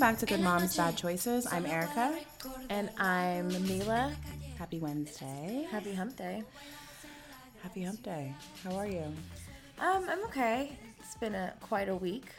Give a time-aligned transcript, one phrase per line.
[0.00, 1.46] Back to Good Moms Bad Choices.
[1.52, 2.18] I'm Erica.
[2.70, 4.10] And I'm Mila.
[4.58, 5.66] Happy Wednesday.
[5.70, 6.42] Happy Hump Day.
[7.62, 8.32] Happy Hump Day.
[8.64, 9.04] How are you?
[9.78, 10.78] Um, I'm okay.
[11.00, 12.30] It's been a quite a week.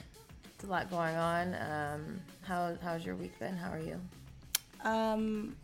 [0.55, 1.53] It's a lot going on.
[1.53, 3.55] Um, how how's your week been?
[3.55, 4.01] How are you?
[4.83, 5.55] Um,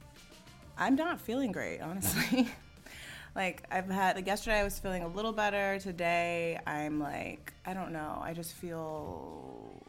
[0.78, 2.48] I'm not feeling great, honestly.
[3.36, 5.80] like I've had like yesterday I was feeling a little better.
[5.80, 8.22] Today I'm like I don't know.
[8.22, 9.81] I just feel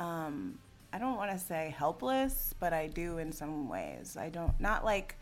[0.00, 0.58] um
[0.92, 4.16] I don't want to say helpless, but I do in some ways.
[4.18, 5.16] I don't not like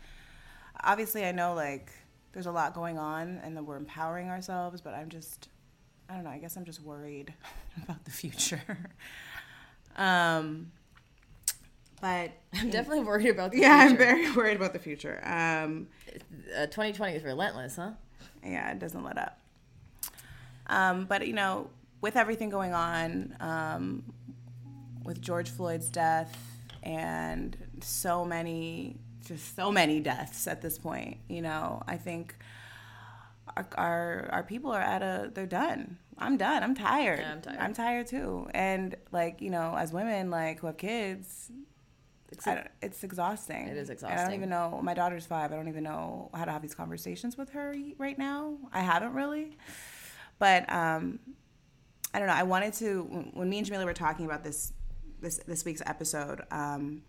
[0.83, 1.91] obviously I know like
[2.33, 5.47] there's a lot going on and that we're empowering ourselves, but I'm just
[6.09, 7.33] I don't know, I guess I'm just worried
[7.83, 8.61] about the future.
[9.97, 10.71] um
[12.01, 15.21] but I'm definitely worried about the yeah, I'm very worried about the future.
[15.23, 15.87] Um
[16.57, 17.91] Uh, 2020 is relentless, huh?
[18.43, 19.39] yeah, it doesn't let up.
[20.67, 21.69] Um, but you know,
[22.01, 24.03] with everything going on, um,
[25.03, 26.37] with George Floyd's death
[26.83, 32.35] and so many, just so many deaths at this point, you know, I think
[33.55, 35.97] our our, our people are at a they're done.
[36.17, 36.63] I'm done.
[36.63, 37.19] I'm tired.
[37.19, 37.59] Yeah, I'm tired.
[37.59, 38.47] I'm tired too.
[38.53, 41.51] And like you know, as women like who have kids,
[42.31, 42.47] It's,
[42.81, 43.67] it's exhausting.
[43.67, 44.79] It is And I don't even know.
[44.83, 45.51] My daughter's five.
[45.51, 48.57] I don't even know how to have these conversations with her right now.
[48.71, 49.57] I haven't really.
[50.39, 51.19] But um,
[52.13, 52.33] I don't know.
[52.33, 54.73] I wanted to when me and Jamila were talking about this
[55.21, 56.41] this this week's episode.
[56.51, 57.03] Um,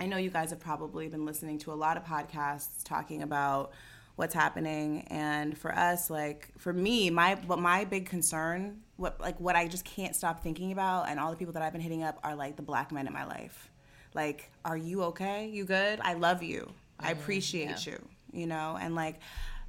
[0.00, 3.72] I know you guys have probably been listening to a lot of podcasts talking about
[4.16, 9.38] what's happening and for us like for me my what my big concern what like
[9.38, 12.02] what I just can't stop thinking about and all the people that I've been hitting
[12.02, 13.70] up are like the black men in my life.
[14.14, 15.48] Like are you okay?
[15.48, 16.00] You good?
[16.02, 16.68] I love you.
[16.98, 18.76] I appreciate you, you know?
[18.80, 19.20] And like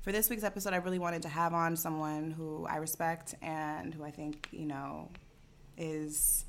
[0.01, 3.93] for this week's episode I really wanted to have on someone who I respect and
[3.93, 5.09] who I think, you know,
[5.77, 6.45] is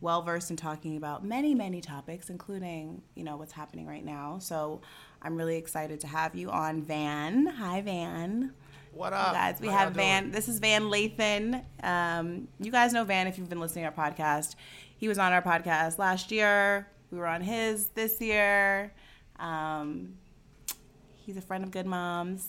[0.00, 4.38] well versed in talking about many, many topics, including, you know, what's happening right now.
[4.38, 4.80] So
[5.22, 7.46] I'm really excited to have you on Van.
[7.46, 8.52] Hi, Van.
[8.92, 9.32] What You up?
[9.34, 10.24] guys, we How have Van.
[10.24, 10.32] doing?
[10.32, 11.64] This is Van Lathan.
[11.82, 14.54] Um, you guys know Van if you've been listening to our podcast.
[14.96, 16.88] He was on our podcast last year.
[17.10, 18.92] We were on his this year.
[19.38, 20.14] Um,
[21.24, 22.48] he's a friend of Good Moms.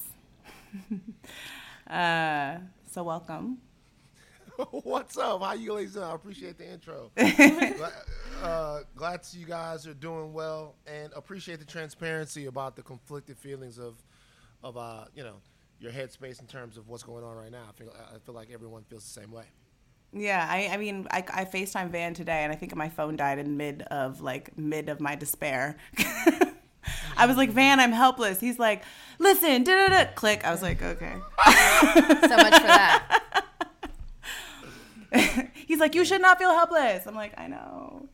[1.89, 2.57] uh,
[2.91, 3.57] so welcome.
[4.71, 5.41] What's up?
[5.41, 6.05] How you ladies doing?
[6.05, 7.11] I appreciate the intro.
[7.15, 7.93] glad,
[8.43, 12.81] uh, glad to see you guys are doing well, and appreciate the transparency about the
[12.81, 13.95] conflicted feelings of,
[14.63, 15.35] of uh, you know,
[15.79, 17.63] your headspace in terms of what's going on right now.
[17.69, 19.45] I feel I feel like everyone feels the same way.
[20.11, 23.39] Yeah, I, I mean, I, I FaceTime Van today, and I think my phone died
[23.39, 25.77] in mid of like mid of my despair.
[27.17, 28.39] I was like, Van, I'm helpless.
[28.39, 28.83] He's like,
[29.19, 30.43] listen, da da da, click.
[30.43, 31.15] I was like, okay.
[31.45, 33.19] So much for that.
[35.67, 37.05] He's like, you should not feel helpless.
[37.07, 38.09] I'm like, I know.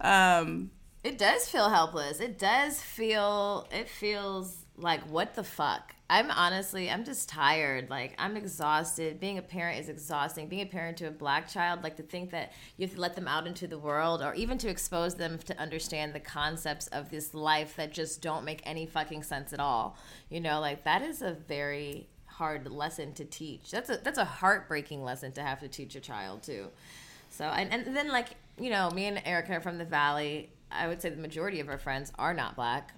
[0.00, 0.70] Um,
[1.04, 2.20] It does feel helpless.
[2.20, 3.68] It does feel.
[3.70, 5.94] It feels like what the fuck.
[6.08, 7.90] I'm honestly, I'm just tired.
[7.90, 9.18] Like I'm exhausted.
[9.20, 10.48] Being a parent is exhausting.
[10.48, 13.14] Being a parent to a black child, like to think that you have to let
[13.16, 17.10] them out into the world, or even to expose them to understand the concepts of
[17.10, 19.96] this life that just don't make any fucking sense at all.
[20.28, 23.70] You know, like that is a very hard lesson to teach.
[23.70, 26.68] That's a that's a heartbreaking lesson to have to teach a child too.
[27.30, 28.28] So and, and then like
[28.58, 30.50] you know, me and Erica are from the valley.
[30.70, 32.92] I would say the majority of our friends are not black.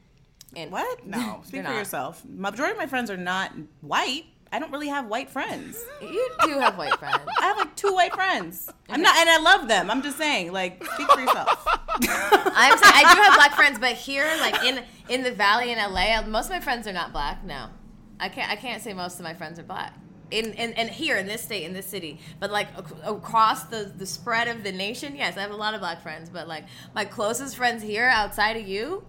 [0.56, 1.06] And what?
[1.06, 1.76] No, speak for not.
[1.76, 2.22] yourself.
[2.24, 4.24] Majority of my friends are not white.
[4.50, 5.84] I don't really have white friends.
[6.00, 7.20] You do have white friends.
[7.40, 8.70] I have like two white friends.
[8.88, 9.90] I'm not, and I love them.
[9.90, 11.64] I'm just saying, like, speak for yourself.
[11.66, 15.78] I'm saying I do have black friends, but here, like in in the valley in
[15.78, 17.44] LA, most of my friends are not black.
[17.44, 17.68] No,
[18.20, 18.50] I can't.
[18.50, 19.94] I can't say most of my friends are black.
[20.30, 23.90] In, in, and here in this state in this city but like ac- across the,
[23.96, 26.64] the spread of the nation yes i have a lot of black friends but like
[26.94, 29.02] my closest friends here outside of you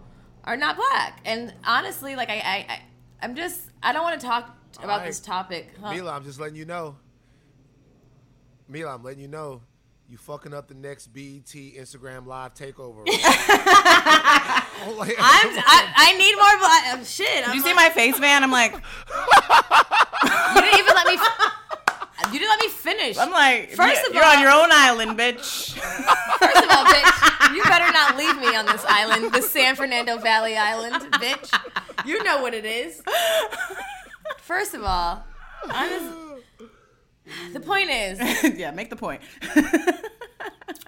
[0.45, 2.81] are not black and honestly like i, I, I
[3.21, 5.07] i'm just i don't want to talk about right.
[5.07, 5.91] this topic huh?
[5.93, 6.95] Mila, I'm just letting you know.
[8.67, 9.61] Mila, I'm letting you know.
[10.07, 13.05] You fucking up the next BET Instagram live takeover.
[14.99, 18.19] Like- I'm, I, I need more black oh, shit I'm Did you see my face,
[18.19, 18.43] man?
[18.43, 18.71] I'm like,
[20.55, 21.17] you didn't even let me
[22.31, 24.69] you didn't let me finish I'm like, First you're, of you're all- on your own
[24.71, 25.73] island, bitch.
[25.73, 30.17] First of all, bitch, you better not leave me on this island, the San Fernando
[30.17, 32.05] Valley Island, bitch.
[32.05, 33.01] You know what it is.
[34.41, 35.23] First of all,
[35.73, 36.05] honest,
[37.53, 38.19] the point is,
[38.57, 39.21] yeah, make the point.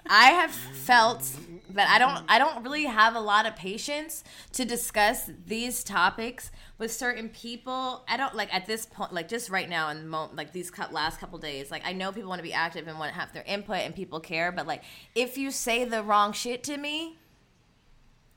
[0.08, 1.28] I have felt
[1.74, 2.26] that I don't mm-hmm.
[2.28, 8.04] I don't really have a lot of patience to discuss these topics with certain people.
[8.08, 10.72] I don't like at this point like just right now in the moment like these
[10.90, 13.32] last couple days like I know people want to be active and want to have
[13.32, 14.82] their input and people care but like
[15.14, 17.18] if you say the wrong shit to me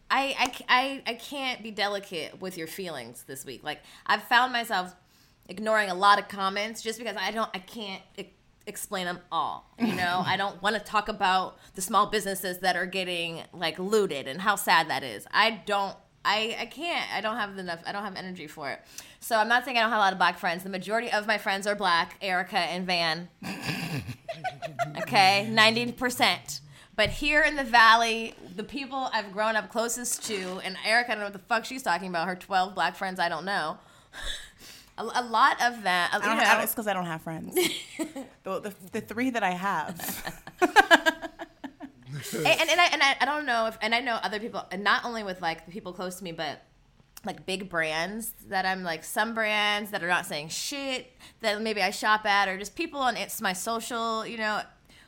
[0.10, 3.64] I, I, I, I can't be delicate with your feelings this week.
[3.64, 4.96] Like I've found myself
[5.48, 8.30] ignoring a lot of comments just because I don't I can't e-
[8.68, 9.72] explain them all.
[9.80, 13.78] You know, I don't want to talk about the small businesses that are getting like
[13.80, 15.28] looted and how sad that is.
[15.32, 15.96] I don't
[16.26, 17.06] I, I can't.
[17.14, 17.80] I don't have enough.
[17.86, 18.82] I don't have energy for it.
[19.20, 20.64] So I'm not saying I don't have a lot of black friends.
[20.64, 22.18] The majority of my friends are black.
[22.22, 23.30] Erica and Van.
[25.02, 26.62] okay, ninety percent.
[26.96, 31.16] But here in the valley, the people I've grown up closest to, and Erica, I
[31.16, 32.28] don't know what the fuck she's talking about.
[32.28, 33.78] Her twelve black friends, I don't know.
[34.98, 36.14] A, a lot of that.
[36.14, 37.56] I don't know, it's because I don't have friends.
[38.44, 40.44] the, the, the three that I have.
[40.62, 44.66] and, and, and, I, and I, I don't know if and I know other people
[44.72, 46.62] and not only with like the people close to me but
[47.26, 51.82] like big brands that I'm like some brands that are not saying shit that maybe
[51.82, 54.62] I shop at or just people on it's my social you know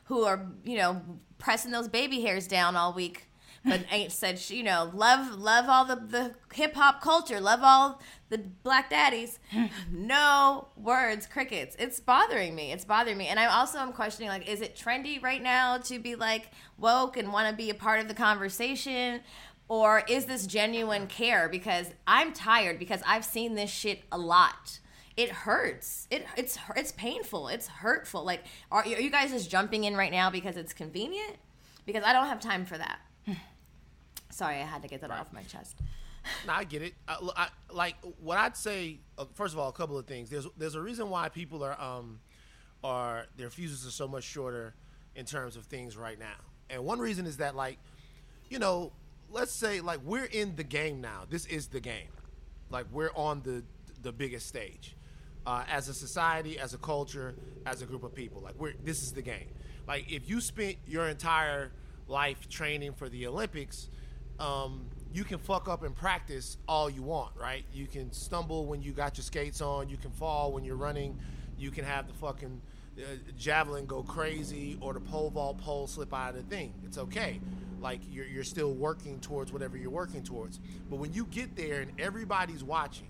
[0.05, 1.01] who are you know
[1.37, 3.26] pressing those baby hairs down all week
[3.67, 7.59] but ain't said sh- you know love love all the the hip hop culture love
[7.63, 7.99] all
[8.29, 9.39] the black daddies.
[9.91, 11.75] No words crickets.
[11.79, 12.71] It's bothering me.
[12.71, 13.27] It's bothering me.
[13.27, 17.17] And i also am questioning like is it trendy right now to be like woke
[17.17, 19.21] and want to be a part of the conversation?
[19.69, 21.49] Or is this genuine care?
[21.49, 24.79] Because i'm tired because i've seen this shit a lot.
[25.15, 26.07] It hurts.
[26.11, 27.47] It it's it's painful.
[27.47, 28.23] It's hurtful.
[28.23, 31.37] Like are, are you guys just jumping in right now because it's convenient?
[31.85, 32.99] Because i don't have time for that
[34.29, 35.77] sorry i had to get that off my chest
[36.47, 36.93] No, I get it.
[37.07, 38.99] I, I, like what I'd say.
[39.17, 40.29] Uh, first of all, a couple of things.
[40.29, 42.19] There's there's a reason why people are um
[42.83, 44.73] are their fuses are so much shorter
[45.15, 46.37] in terms of things right now.
[46.69, 47.79] And one reason is that like,
[48.49, 48.91] you know,
[49.29, 51.23] let's say like we're in the game now.
[51.29, 52.09] This is the game.
[52.69, 53.63] Like we're on the
[54.01, 54.95] the biggest stage.
[55.45, 57.33] Uh, as a society, as a culture,
[57.65, 59.47] as a group of people, like we're this is the game.
[59.87, 61.71] Like if you spent your entire
[62.07, 63.89] life training for the Olympics,
[64.39, 67.65] um, you can fuck up in practice all you want, right?
[67.73, 69.89] You can stumble when you got your skates on.
[69.89, 71.17] You can fall when you're running.
[71.57, 72.61] You can have the fucking
[72.97, 73.01] uh,
[73.37, 76.73] javelin go crazy or the pole vault pole slip out of the thing.
[76.85, 77.39] It's okay.
[77.79, 80.59] Like you're, you're still working towards whatever you're working towards.
[80.89, 83.07] But when you get there and everybody's watching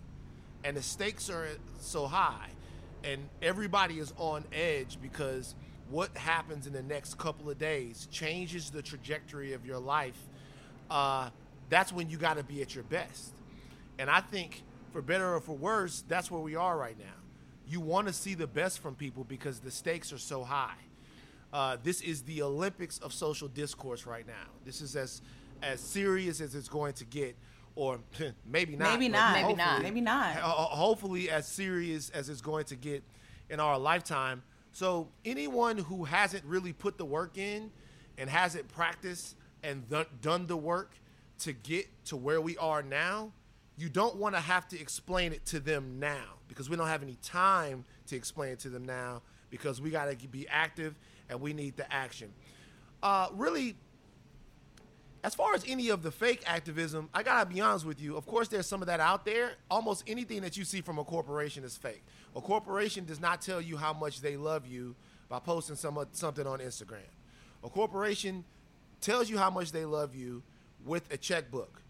[0.63, 1.47] and the stakes are
[1.79, 2.49] so high
[3.03, 5.55] and everybody is on edge because
[5.89, 10.17] what happens in the next couple of days changes the trajectory of your life
[10.89, 11.29] uh,
[11.69, 13.33] that's when you got to be at your best.
[13.99, 14.63] And I think,
[14.93, 17.05] for better or for worse, that's where we are right now.
[17.67, 20.75] You want to see the best from people because the stakes are so high.
[21.51, 24.33] Uh, this is the Olympics of social discourse right now.
[24.65, 25.21] This is as
[25.63, 27.35] as serious as it's going to get,
[27.75, 27.99] or
[28.45, 28.93] maybe not.
[28.93, 29.33] Maybe not.
[29.33, 29.81] Maybe not.
[29.81, 30.35] Maybe not.
[30.35, 33.03] ho- Hopefully, as serious as it's going to get
[33.49, 34.43] in our lifetime.
[34.71, 37.71] So anyone who hasn't really put the work in
[38.19, 39.35] and hasn't practiced
[39.67, 40.93] and th- done the work
[41.39, 43.33] to get to where we are now,
[43.77, 47.03] you don't want to have to explain it to them now because we don't have
[47.03, 50.95] any time to explain it to them now because we got to be active
[51.29, 52.31] and we need the action.
[53.03, 53.75] Uh, really,
[55.23, 58.15] as far as any of the fake activism, I gotta be honest with you.
[58.15, 59.51] Of course, there's some of that out there.
[59.69, 62.03] Almost anything that you see from a corporation is fake.
[62.35, 64.95] A corporation does not tell you how much they love you
[65.27, 67.09] by posting some something on Instagram.
[67.63, 68.45] A corporation
[69.01, 70.43] tells you how much they love you
[70.85, 71.81] with a checkbook.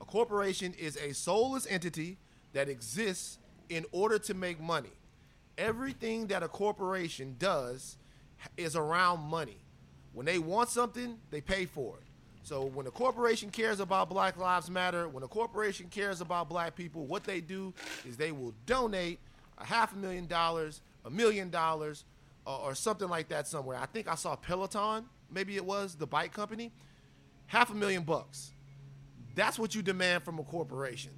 [0.00, 2.18] A corporation is a soulless entity
[2.52, 3.38] that exists
[3.68, 4.90] in order to make money.
[5.58, 7.96] everything that a corporation does
[8.56, 9.56] is around money.
[10.12, 12.02] When they want something, they pay for it.
[12.42, 16.76] So when a corporation cares about Black Lives Matter, when a corporation cares about black
[16.76, 17.74] people, what they do
[18.06, 19.18] is they will donate
[19.58, 22.04] a half a million dollars, a million dollars,
[22.46, 23.78] or, or something like that somewhere.
[23.78, 26.72] I think I saw Peloton, maybe it was the bike company,
[27.46, 28.52] half a million bucks.
[29.34, 31.12] That's what you demand from a corporation.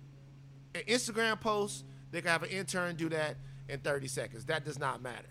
[0.74, 3.36] An Instagram post, they can have an intern do that
[3.68, 4.44] in 30 seconds.
[4.46, 5.28] That does not matter.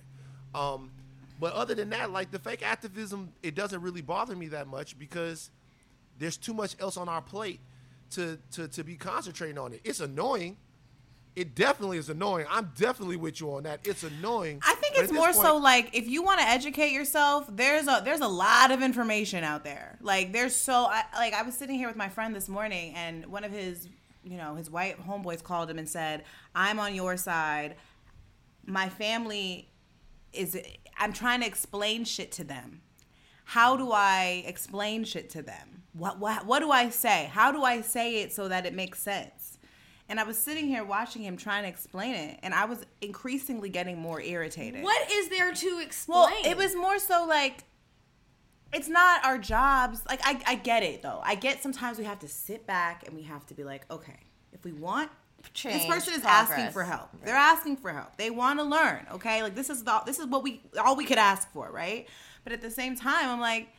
[0.56, 0.92] Um,
[1.40, 4.98] but other than that, like the fake activism, it doesn't really bother me that much
[4.98, 5.52] because
[6.18, 7.60] there's too much else on our plate
[8.12, 9.82] to to to be concentrating on it.
[9.84, 10.58] It's annoying.
[11.36, 12.48] It definitely is annoying.
[12.50, 13.82] I'm definitely with you on that.
[13.84, 14.60] It's annoying.
[14.66, 18.22] I think it's more so like if you want to educate yourself, there's a there's
[18.22, 19.98] a lot of information out there.
[20.02, 23.26] Like there's so I, like I was sitting here with my friend this morning, and
[23.28, 23.88] one of his
[24.24, 26.24] you know his white homeboys called him and said,
[26.56, 27.76] "I'm on your side.
[28.66, 29.70] My family
[30.34, 30.60] is.
[30.98, 32.82] I'm trying to explain shit to them.
[33.46, 35.84] How do I explain shit to them?
[35.94, 37.30] What what what do I say?
[37.32, 39.37] How do I say it so that it makes sense?"
[40.10, 43.70] And I was sitting here watching him trying to explain it, and I was increasingly
[43.70, 44.84] getting more irritated.
[44.84, 46.20] What is there to explain?
[46.20, 47.66] Well, it was more so like
[48.74, 50.02] it's not our jobs.
[50.08, 51.20] Like I, I get it though.
[51.24, 54.20] I get sometimes we have to sit back and we have to be like, okay,
[54.54, 55.10] if we want
[55.54, 56.52] Change, this person is progress.
[56.52, 57.10] asking for help.
[57.24, 58.18] They're asking for help.
[58.18, 59.06] They want to learn.
[59.14, 62.08] Okay, like this is the this is what we all we could ask for, right?
[62.44, 63.70] But at the same time, I'm like,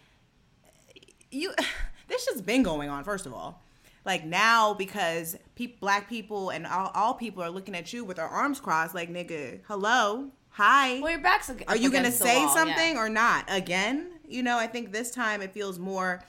[1.31, 1.53] you.
[2.09, 3.05] This has been going on.
[3.05, 3.63] First of all,
[4.09, 8.17] like now because peop black people and all, all people are looking at you with
[8.17, 10.99] their arms crossed, like nigga, hello, hi.
[10.99, 12.55] Well, your back's ag- Are you going to say wall, yeah.
[12.55, 13.45] something or not?
[13.49, 16.25] Again, you know, I think this time it feels more.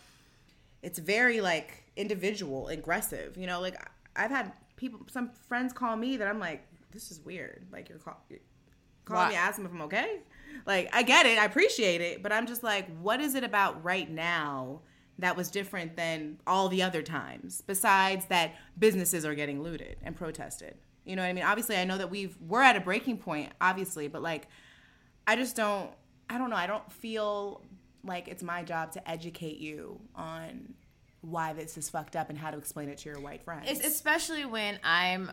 [0.83, 3.37] It's very like individual, aggressive.
[3.37, 3.81] You know, like
[4.13, 7.65] I've had people, some friends call me that I'm like, this is weird.
[7.71, 8.39] Like you're call, you're
[9.05, 10.19] calling me, asking if I'm okay.
[10.65, 13.81] Like I get it, I appreciate it, but I'm just like, what is it about
[13.85, 14.81] right now
[15.19, 17.61] that was different than all the other times?
[17.65, 20.75] Besides that, businesses are getting looted and protested.
[21.05, 21.43] You know what I mean?
[21.43, 24.47] Obviously, I know that we've we're at a breaking point, obviously, but like
[25.27, 25.91] I just don't
[26.29, 27.63] I don't know, I don't feel
[28.03, 30.73] like it's my job to educate you on
[31.21, 33.69] why this is fucked up and how to explain it to your white friends.
[33.83, 35.31] Especially when I'm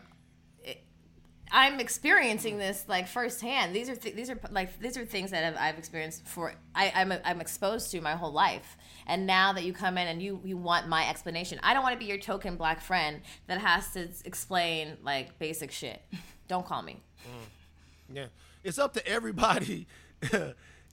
[1.51, 3.75] I'm experiencing this like firsthand.
[3.75, 6.91] These are th- these are like these are things that I've, I've experienced for I,
[6.95, 8.77] I'm I'm exposed to my whole life.
[9.05, 11.93] And now that you come in and you you want my explanation, I don't want
[11.93, 16.01] to be your token black friend that has to explain like basic shit.
[16.47, 17.01] Don't call me.
[17.25, 18.15] Mm.
[18.15, 18.25] Yeah,
[18.63, 19.87] it's up to everybody.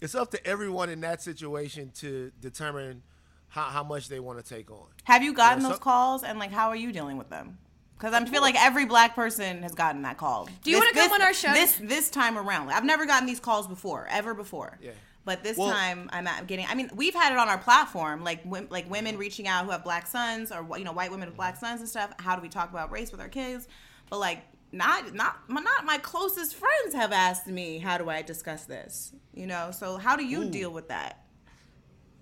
[0.00, 3.02] it's up to everyone in that situation to determine
[3.48, 4.86] how, how much they want to take on.
[5.04, 7.58] Have you gotten Yeah, those so- calls and like how are you dealing with them?
[7.96, 10.48] Because I feel like every black person has gotten that call.
[10.62, 11.52] Do you wanna come on our show?
[11.52, 12.70] This this time around?
[12.70, 14.78] I've never gotten these calls before, ever before.
[14.82, 14.92] Yeah.
[15.24, 16.66] But this Well- time I'm at getting.
[16.66, 19.70] I mean, we've had it on our platform, like wom- like women reaching out who
[19.70, 21.66] have black sons or you know white women with black mm-hmm.
[21.66, 22.12] sons and stuff.
[22.18, 23.68] How do we talk about race with our kids?
[24.10, 28.22] But like not not my, not my closest friends have asked me how do I
[28.22, 29.12] discuss this.
[29.32, 29.70] You know.
[29.70, 30.50] So how do you Ooh.
[30.50, 31.24] deal with that?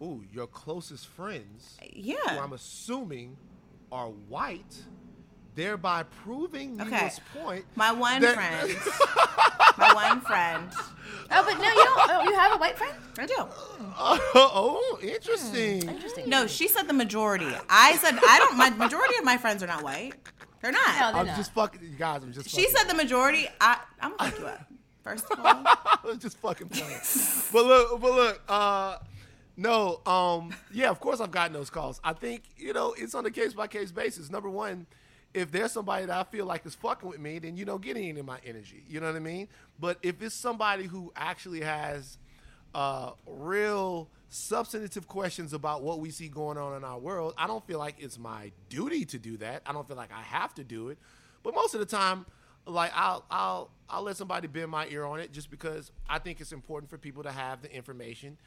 [0.02, 2.16] Ooh, your closest friends, who Yeah.
[2.42, 3.36] I'm assuming
[3.92, 4.82] are white,
[5.54, 6.90] thereby proving Okay.
[6.90, 7.64] Neva's point.
[7.75, 8.76] My one that- friend.
[9.78, 10.68] my one friend.
[11.35, 12.11] Oh, but no, you don't.
[12.11, 12.94] Oh, you have a white friend?
[13.18, 13.35] I do.
[13.99, 15.88] oh, interesting.
[15.88, 16.28] Interesting.
[16.28, 17.47] No, she said the majority.
[17.71, 18.56] I said I don't.
[18.56, 20.12] My majority of my friends are not white.
[20.61, 20.87] They're not.
[20.88, 21.37] No, they're I'm not.
[21.37, 22.23] just fucking you guys.
[22.23, 22.50] I'm just.
[22.50, 23.49] she said the majority.
[23.61, 24.66] I, I'm gonna fuck you up.
[25.02, 26.99] First of all, I was just fucking playing.
[27.52, 28.99] but look, but look, uh,
[29.56, 32.00] no, um, yeah, of course I've gotten those calls.
[32.04, 34.30] I think you know it's on a case by case basis.
[34.30, 34.87] Number one,
[35.34, 37.96] if there's somebody that I feel like is fucking with me, then you don't get
[37.96, 38.84] any of my energy.
[38.88, 39.48] You know what I mean?
[39.78, 42.18] But if it's somebody who actually has
[42.74, 47.66] uh, real substantive questions about what we see going on in our world, I don't
[47.66, 49.62] feel like it's my duty to do that.
[49.66, 50.98] I don't feel like I have to do it.
[51.42, 52.26] But most of the time,
[52.66, 56.40] like I'll I'll I'll let somebody bend my ear on it just because I think
[56.40, 58.38] it's important for people to have the information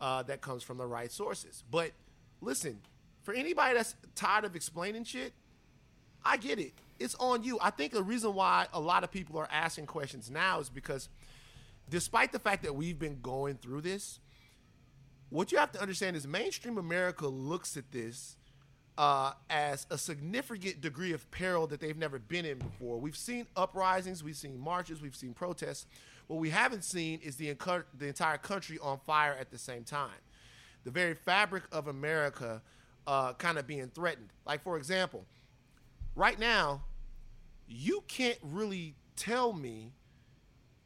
[0.00, 1.62] uh, that comes from the right sources.
[1.70, 1.92] But
[2.40, 2.80] listen,
[3.22, 5.32] for anybody that's tired of explaining shit,
[6.24, 6.72] I get it.
[6.98, 7.58] It's on you.
[7.60, 11.08] I think the reason why a lot of people are asking questions now is because
[11.88, 14.20] despite the fact that we've been going through this,
[15.30, 18.36] what you have to understand is mainstream America looks at this
[18.98, 22.98] uh, as a significant degree of peril that they've never been in before.
[22.98, 25.86] We've seen uprisings, we've seen marches, we've seen protests.
[26.26, 27.56] What we haven't seen is the,
[27.96, 30.10] the entire country on fire at the same time.
[30.84, 32.60] The very fabric of America
[33.06, 34.28] uh, kind of being threatened.
[34.46, 35.24] Like, for example,
[36.20, 36.82] right now,
[37.66, 39.94] you can't really tell me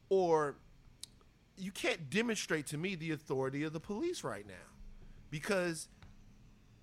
[0.08, 0.54] or
[1.56, 4.54] you can't demonstrate to me the authority of the police right now.
[5.30, 5.88] Because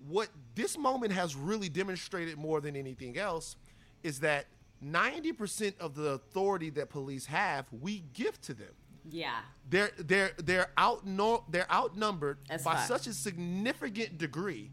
[0.06, 3.56] what this moment has really demonstrated more than anything else
[4.02, 4.46] is that
[4.84, 8.74] 90% of the authority that police have we give to them.
[9.10, 9.40] Yeah.
[9.68, 11.04] they're they're they're out
[11.50, 14.70] they're outnumbered by such a significant degree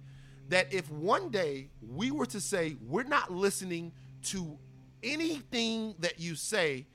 [0.50, 3.92] that if one day we were to say we're not listening
[4.24, 4.58] to
[5.02, 6.86] anything that you say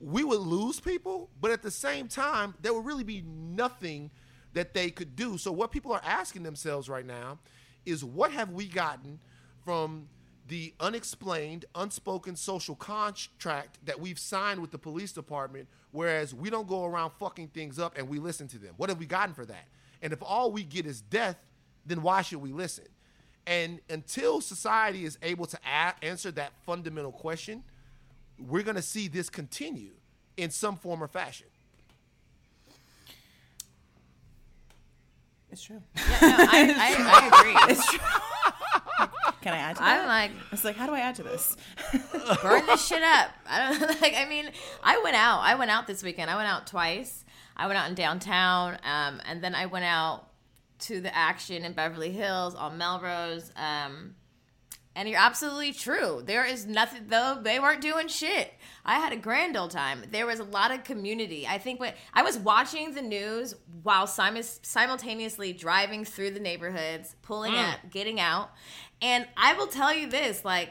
[0.00, 4.10] we would lose people but at the same time there would really be nothing
[4.54, 7.38] that they could do so what people are asking themselves right now
[7.84, 9.18] is what have we gotten
[9.64, 10.08] from
[10.50, 16.66] the unexplained, unspoken social contract that we've signed with the police department, whereas we don't
[16.66, 18.74] go around fucking things up and we listen to them.
[18.76, 19.68] What have we gotten for that?
[20.02, 21.44] And if all we get is death,
[21.86, 22.84] then why should we listen?
[23.46, 27.62] And until society is able to a- answer that fundamental question,
[28.38, 29.92] we're going to see this continue
[30.36, 31.46] in some form or fashion.
[35.50, 35.82] It's true.
[35.96, 37.74] No, I, I, I agree.
[37.74, 37.98] It's true.
[39.40, 40.06] Can I add to I'm that?
[40.06, 41.56] like, it's like, how do I add to this?
[42.42, 43.30] burn this shit up.
[43.48, 44.14] I don't like.
[44.16, 44.50] I mean,
[44.82, 45.40] I went out.
[45.40, 46.30] I went out this weekend.
[46.30, 47.24] I went out twice.
[47.56, 50.28] I went out in downtown, um, and then I went out
[50.82, 53.50] to the action in Beverly Hills on Melrose.
[53.56, 54.14] Um,
[54.96, 56.22] and you're absolutely true.
[56.24, 57.38] There is nothing though.
[57.40, 58.52] They weren't doing shit.
[58.84, 60.02] I had a grand old time.
[60.10, 61.46] There was a lot of community.
[61.46, 67.14] I think what I was watching the news while simu- simultaneously driving through the neighborhoods,
[67.22, 68.50] pulling up, getting out.
[69.00, 70.70] And I will tell you this, like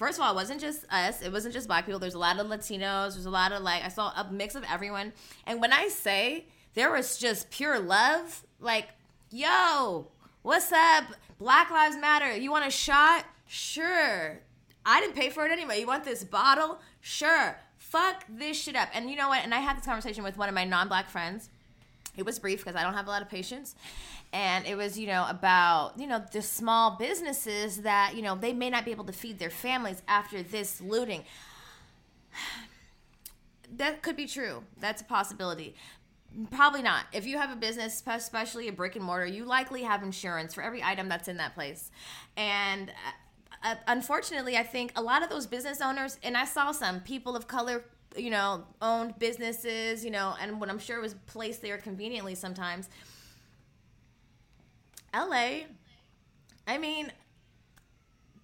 [0.00, 1.20] First of all, it wasn't just us.
[1.20, 2.00] It wasn't just black people.
[2.00, 3.12] There's a lot of Latinos.
[3.12, 5.12] There's a lot of like I saw a mix of everyone.
[5.46, 8.88] And when I say there was just pure love, like,
[9.30, 10.08] yo,
[10.42, 11.04] what's up?
[11.38, 12.36] Black Lives Matter.
[12.36, 13.24] You want a shot?
[13.46, 14.40] Sure.
[14.84, 15.80] I didn't pay for it anyway.
[15.80, 16.80] You want this bottle?
[17.00, 17.58] Sure.
[17.76, 18.88] Fuck this shit up.
[18.94, 19.42] And you know what?
[19.42, 21.50] And I had this conversation with one of my non-black friends
[22.16, 23.74] it was brief because I don't have a lot of patience.
[24.32, 28.52] And it was, you know, about, you know, the small businesses that, you know, they
[28.52, 31.24] may not be able to feed their families after this looting.
[33.76, 34.64] That could be true.
[34.80, 35.76] That's a possibility.
[36.52, 37.06] Probably not.
[37.12, 40.62] If you have a business, especially a brick and mortar, you likely have insurance for
[40.62, 41.90] every item that's in that place.
[42.36, 42.92] And
[43.64, 47.34] uh, unfortunately, I think a lot of those business owners, and I saw some people
[47.34, 47.84] of color,
[48.16, 52.88] you know, owned businesses, you know, and what I'm sure was placed there conveniently sometimes.
[55.12, 55.62] LA,
[56.68, 57.12] I mean,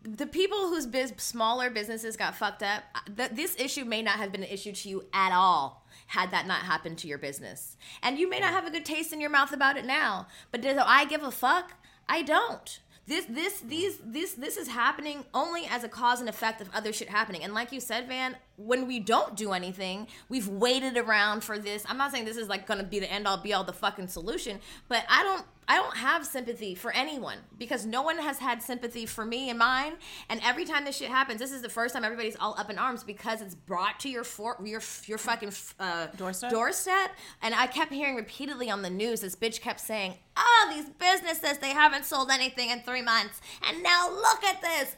[0.03, 2.83] the people whose biz, smaller businesses got fucked up,
[3.17, 6.47] th- this issue may not have been an issue to you at all had that
[6.47, 7.77] not happened to your business.
[8.03, 10.61] And you may not have a good taste in your mouth about it now, but
[10.61, 11.73] do I give a fuck?
[12.09, 12.81] I don't.
[13.07, 16.93] This this these this this is happening only as a cause and effect of other
[16.93, 17.45] shit happening.
[17.45, 21.85] And like you said, Van, when we don't do anything, we've waited around for this.
[21.89, 24.09] I'm not saying this is like gonna be the end all be all the fucking
[24.09, 28.63] solution, but I don't I don't have sympathy for anyone because no one has had
[28.63, 29.95] sympathy for me and mine.
[30.29, 32.79] And every time this shit happens, this is the first time everybody's all up in
[32.79, 36.51] arms because it's brought to your for, your your fucking uh, Doorstep?
[36.51, 37.11] Doorstep.
[37.43, 41.59] And I kept hearing repeatedly on the news, this bitch kept saying, "Oh, these businesses
[41.59, 44.95] they haven't sold anything in three months, and now look at this."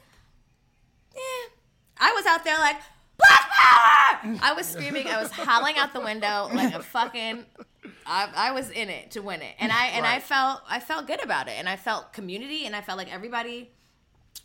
[1.14, 1.48] Yeah,
[1.98, 2.76] I was out there like.
[3.18, 4.38] Black power!
[4.42, 5.08] I was screaming.
[5.08, 7.44] I was howling out the window like a fucking
[8.06, 11.06] I, I was in it to win it, and I and I felt I felt
[11.06, 13.70] good about it, and I felt community, and I felt like everybody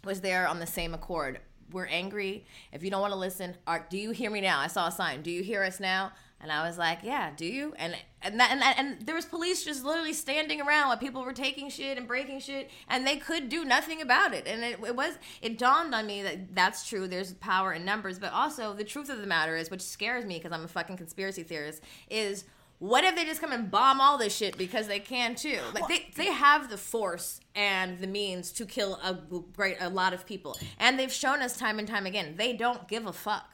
[0.04, 1.40] was there on the same accord.
[1.72, 2.46] We're angry.
[2.72, 4.60] If you don't want to listen, are, do you hear me now?
[4.60, 5.22] I saw a sign.
[5.22, 6.12] Do you hear us now?
[6.44, 7.74] And I was like, yeah, do you?
[7.78, 11.24] And and that, and, that, and there was police just literally standing around while people
[11.24, 14.46] were taking shit and breaking shit, and they could do nothing about it.
[14.46, 17.08] And it, it was it dawned on me that that's true.
[17.08, 20.38] There's power in numbers, but also the truth of the matter is, which scares me
[20.38, 22.44] because I'm a fucking conspiracy theorist, is
[22.80, 25.60] what if they just come and bomb all this shit because they can too?
[25.74, 29.14] Like they, they have the force and the means to kill a
[29.54, 32.86] great a lot of people, and they've shown us time and time again they don't
[32.90, 33.50] give a fuck.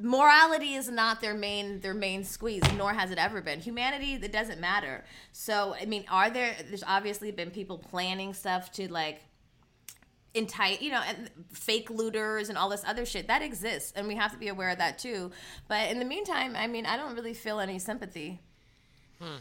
[0.00, 3.60] Morality is not their main their main squeeze, nor has it ever been.
[3.60, 5.04] Humanity it doesn't matter.
[5.32, 6.54] So I mean, are there?
[6.68, 9.22] There's obviously been people planning stuff to like
[10.34, 14.14] entice you know and fake looters and all this other shit that exists and we
[14.14, 15.30] have to be aware of that too
[15.68, 18.38] but in the meantime i mean i don't really feel any sympathy
[19.18, 19.36] hmm.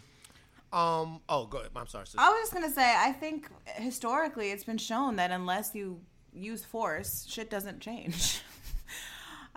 [0.74, 1.22] Um.
[1.30, 1.72] Oh, go ahead.
[1.76, 2.08] I'm sorry.
[2.08, 2.16] Sis.
[2.18, 6.02] I was just gonna say, I think historically it's been shown that unless you
[6.34, 8.42] use force, shit doesn't change.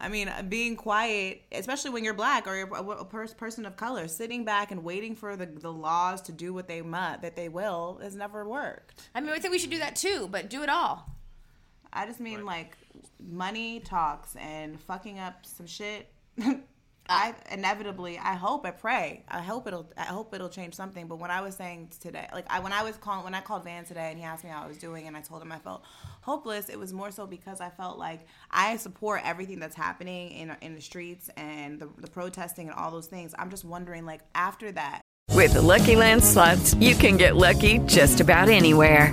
[0.00, 4.08] I mean, being quiet, especially when you're black or you're a, a person of color,
[4.08, 7.48] sitting back and waiting for the, the laws to do what they must, that they
[7.48, 9.08] will, has never worked.
[9.14, 11.06] i mean i think we should do that too but do it all
[11.92, 12.76] I just mean like
[13.20, 16.12] money talks and fucking up some shit.
[17.10, 21.08] I inevitably, I hope, I pray, I hope it'll, I hope it'll change something.
[21.08, 23.64] But when I was saying today, like I when I was calling, when I called
[23.64, 25.58] Van today, and he asked me how I was doing, and I told him I
[25.58, 25.82] felt
[26.20, 26.68] hopeless.
[26.68, 28.20] It was more so because I felt like
[28.50, 32.92] I support everything that's happening in in the streets and the, the protesting and all
[32.92, 33.34] those things.
[33.38, 35.02] I'm just wondering, like after that,
[35.34, 39.12] With the Lucky Land slots, you can get lucky just about anywhere.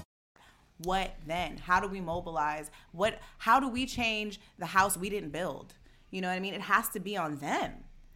[0.83, 1.57] What then?
[1.57, 2.71] How do we mobilize?
[2.91, 3.19] What?
[3.37, 5.73] How do we change the house we didn't build?
[6.09, 6.53] You know what I mean?
[6.53, 7.71] It has to be on them.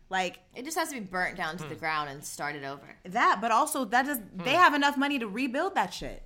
[0.09, 1.79] Like It just has to be burnt down to the hmm.
[1.79, 2.85] ground and started over.
[3.05, 4.43] that, but also that does hmm.
[4.43, 6.23] they have enough money to rebuild that shit.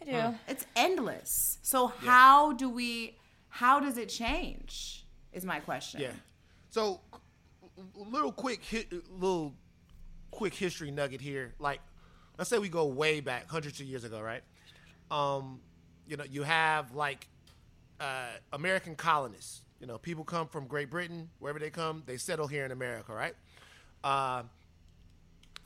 [0.00, 0.38] I do.
[0.48, 1.58] It's endless.
[1.62, 3.18] So how do we
[3.48, 5.04] how does it change?
[5.32, 6.00] Is my question.
[6.00, 6.12] Yeah.
[6.70, 7.00] So,
[7.94, 9.54] little quick, hit little
[10.30, 11.54] quick history nugget here.
[11.58, 11.80] Like,
[12.38, 14.42] let's say we go way back, hundreds of years ago, right?
[15.12, 15.60] Um,
[16.08, 17.28] you know, you have like
[18.00, 19.60] uh, American colonists.
[19.78, 23.12] You know, people come from Great Britain, wherever they come, they settle here in America,
[23.12, 23.34] right?
[24.02, 24.44] Uh,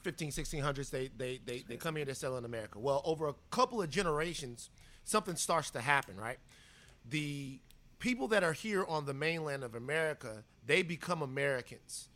[0.03, 2.79] 15, 1600s, they, they, they, they come here, they settle in America.
[2.79, 4.71] Well, over a couple of generations,
[5.05, 6.39] something starts to happen, right?
[7.09, 7.61] The
[7.99, 12.09] people that are here on the mainland of America, they become Americans.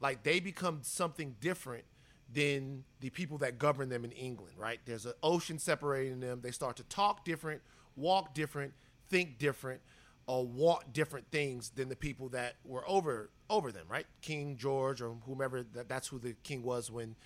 [0.00, 1.84] Like they become something different
[2.32, 4.80] than the people that govern them in England, right?
[4.84, 6.40] There's an ocean separating them.
[6.42, 7.62] They start to talk different,
[7.96, 8.74] walk different,
[9.08, 9.80] think different,
[10.26, 14.06] or want different things than the people that were over over them, right?
[14.20, 17.16] King George or whomever that, that's who the king was when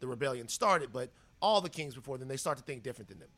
[0.00, 3.18] the rebellion started, but all the kings before then they start to think different than
[3.18, 3.30] them.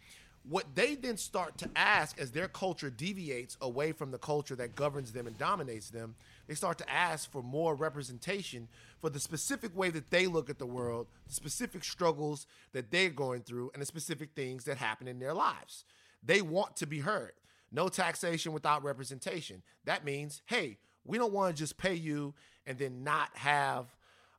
[0.49, 4.75] What they then start to ask as their culture deviates away from the culture that
[4.75, 6.17] governs them and dominates them,
[6.49, 8.67] they start to ask for more representation
[9.01, 13.11] for the specific way that they look at the world, the specific struggles that they're
[13.11, 15.85] going through, and the specific things that happen in their lives.
[16.25, 17.33] They want to be heard.
[17.71, 19.63] No taxation without representation.
[19.85, 22.35] That means, hey, we don't want to just pay you
[22.67, 23.87] and then not have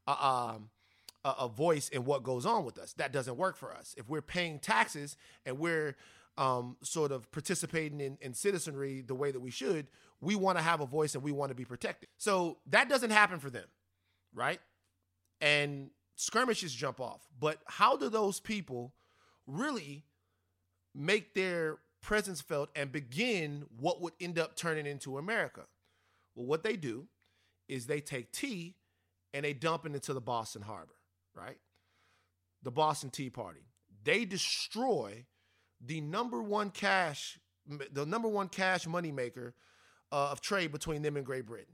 [0.06, 0.70] a, um,
[1.24, 2.94] a, a voice in what goes on with us.
[2.94, 3.96] That doesn't work for us.
[3.98, 5.96] If we're paying taxes and we're
[6.38, 9.88] um, sort of participating in, in citizenry the way that we should,
[10.22, 12.10] we want to have a voice and we want to be protected.
[12.18, 13.66] So that doesn't happen for them,
[14.34, 14.60] right?
[15.42, 17.28] And skirmishes jump off.
[17.40, 18.94] But how do those people
[19.46, 20.06] really
[20.96, 25.66] make their presence felt and begin what would end up turning into America?
[26.36, 27.08] Well, what they do
[27.68, 28.76] is they take tea
[29.34, 30.96] and they dump it into the Boston Harbor,
[31.36, 31.58] right?
[32.64, 33.62] The Boston Tea Party.
[34.04, 35.26] They destroy
[35.86, 37.40] the number one cash,
[37.92, 39.54] the number one cash moneymaker
[40.12, 41.74] uh, of trade between them and Great Britain.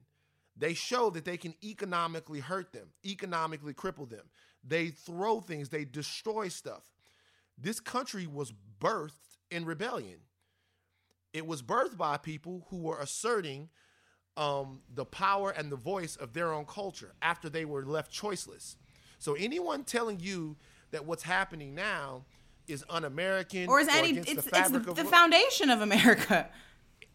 [0.58, 4.26] They show that they can economically hurt them, economically cripple them.
[4.64, 6.92] They throw things, they destroy stuff.
[7.58, 10.20] This country was birthed in rebellion.
[11.34, 13.70] It was birthed by people who were asserting
[14.36, 18.76] um, the power and the voice of their own culture after they were left choiceless.
[19.20, 20.56] So anyone telling you
[20.92, 22.24] that what's happening now
[22.68, 26.50] is un-American Or is any it's the it's the, the foundation of America.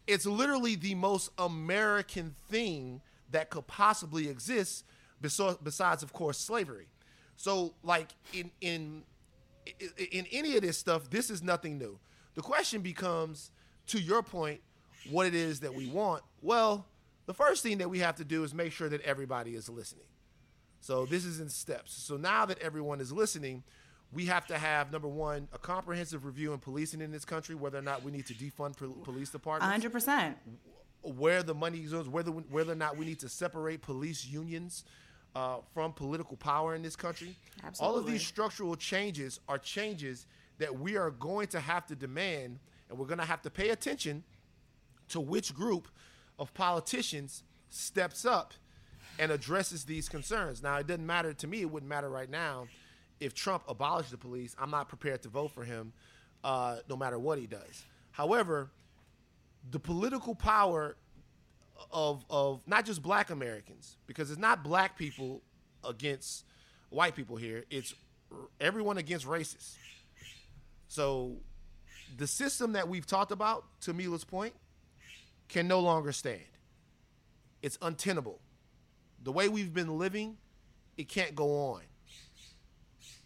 [0.07, 4.85] it's literally the most American thing that could possibly exist,
[5.21, 6.87] besides, of course, slavery.
[7.37, 9.03] So, like in in-
[10.11, 11.97] in any of this stuff, this is nothing new.
[12.35, 13.49] The question becomes,
[13.87, 14.61] to your point,
[15.09, 16.21] what it is that we want.
[16.43, 16.85] Well,
[17.25, 20.05] the first thing that we have to do is make sure that everybody is listening.
[20.85, 21.91] So this is in steps.
[21.95, 23.63] So now that everyone is listening,
[24.13, 27.79] we have to have number one a comprehensive review in policing in this country, whether
[27.79, 30.37] or not we need to defund pol- police departments hundred percent.
[31.01, 34.83] where the money goes, whether whether or not we need to separate police unions
[35.35, 37.35] uh, from political power in this country.
[37.63, 37.81] Absolutely.
[37.81, 40.27] All of these structural changes are changes
[40.59, 43.69] that we are going to have to demand, and we're going to have to pay
[43.69, 44.23] attention
[45.09, 45.87] to which group
[46.37, 48.53] of politicians steps up
[49.19, 50.61] and addresses these concerns.
[50.61, 51.61] Now, it doesn't matter to me.
[51.61, 52.67] It wouldn't matter right now
[53.19, 54.55] if Trump abolished the police.
[54.59, 55.93] I'm not prepared to vote for him,
[56.43, 57.83] uh, no matter what he does.
[58.11, 58.69] However,
[59.71, 60.95] the political power
[61.91, 65.41] of of not just black Americans, because it's not black people
[65.83, 66.45] against
[66.89, 67.65] white people here.
[67.69, 67.93] It's
[68.59, 69.75] everyone against racists.
[70.87, 71.37] So
[72.17, 74.53] the system that we've talked about, to Mila's point,
[75.49, 76.39] can no longer stand.
[77.61, 78.39] It's untenable.
[79.25, 80.37] The way we've been living,
[80.97, 81.81] it can't go on.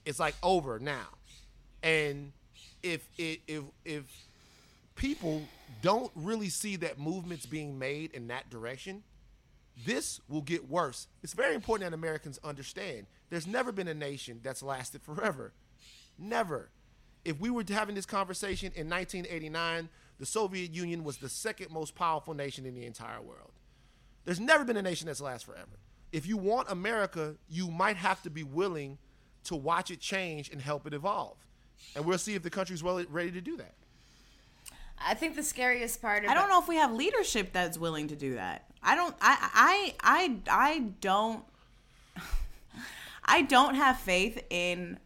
[0.05, 1.07] it's like over now.
[1.83, 2.31] And
[2.81, 4.05] if it if if
[4.95, 5.41] people
[5.81, 9.03] don't really see that movements being made in that direction,
[9.85, 11.07] this will get worse.
[11.21, 15.53] It's very important that Americans understand there's never been a nation that's lasted forever.
[16.17, 16.69] Never.
[17.25, 21.93] If we were having this conversation in 1989, the Soviet Union was the second most
[21.93, 23.51] powerful nation in the entire world.
[24.25, 25.79] There's never been a nation that's last forever.
[26.11, 28.97] If you want America, you might have to be willing
[29.45, 31.37] to watch it change and help it evolve.
[31.95, 33.73] And we'll see if the country's well ready to do that.
[35.01, 36.25] I think the scariest part.
[36.25, 38.65] Of I don't know if we have leadership that's willing to do that.
[38.83, 39.15] I don't.
[39.21, 39.95] I.
[40.03, 40.35] I.
[40.49, 40.73] I.
[40.75, 41.43] I don't.
[43.25, 44.99] I don't have faith in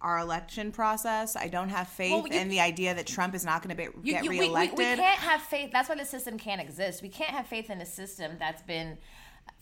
[0.00, 1.36] our election process.
[1.36, 3.80] I don't have faith Well, you- in the idea that Trump is not going to
[3.82, 4.78] be, You- get you- we- we, reelected.
[4.78, 5.70] we, can't have faith.
[5.72, 7.02] That's why the system can't exist.
[7.02, 8.98] We can't have faith in a system that's been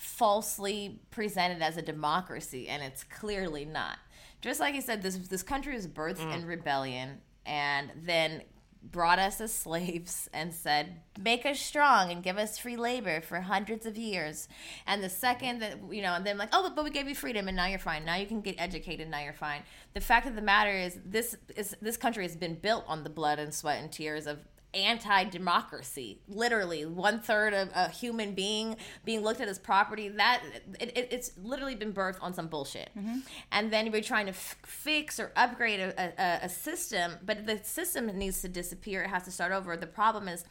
[0.00, 3.98] falsely presented as a democracy, and it's clearly not.
[4.40, 6.48] Just like you said, this this country was birthed in mm.
[6.48, 8.42] rebellion, and then
[8.82, 13.42] brought us as slaves and said, "Make us strong and give us free labor for
[13.42, 14.48] hundreds of years."
[14.86, 17.14] And the second that you know, and then like, "Oh, but, but we gave you
[17.14, 18.06] freedom, and now you're fine.
[18.06, 19.10] Now you can get educated.
[19.10, 22.54] Now you're fine." The fact of the matter is, this is this country has been
[22.54, 24.38] built on the blood and sweat and tears of
[24.72, 30.42] anti-democracy literally one third of a human being being looked at as property that
[30.78, 33.18] it, it, it's literally been birthed on some bullshit mm-hmm.
[33.50, 37.58] and then we're trying to f- fix or upgrade a, a, a system but the
[37.64, 40.44] system needs to disappear it has to start over the problem is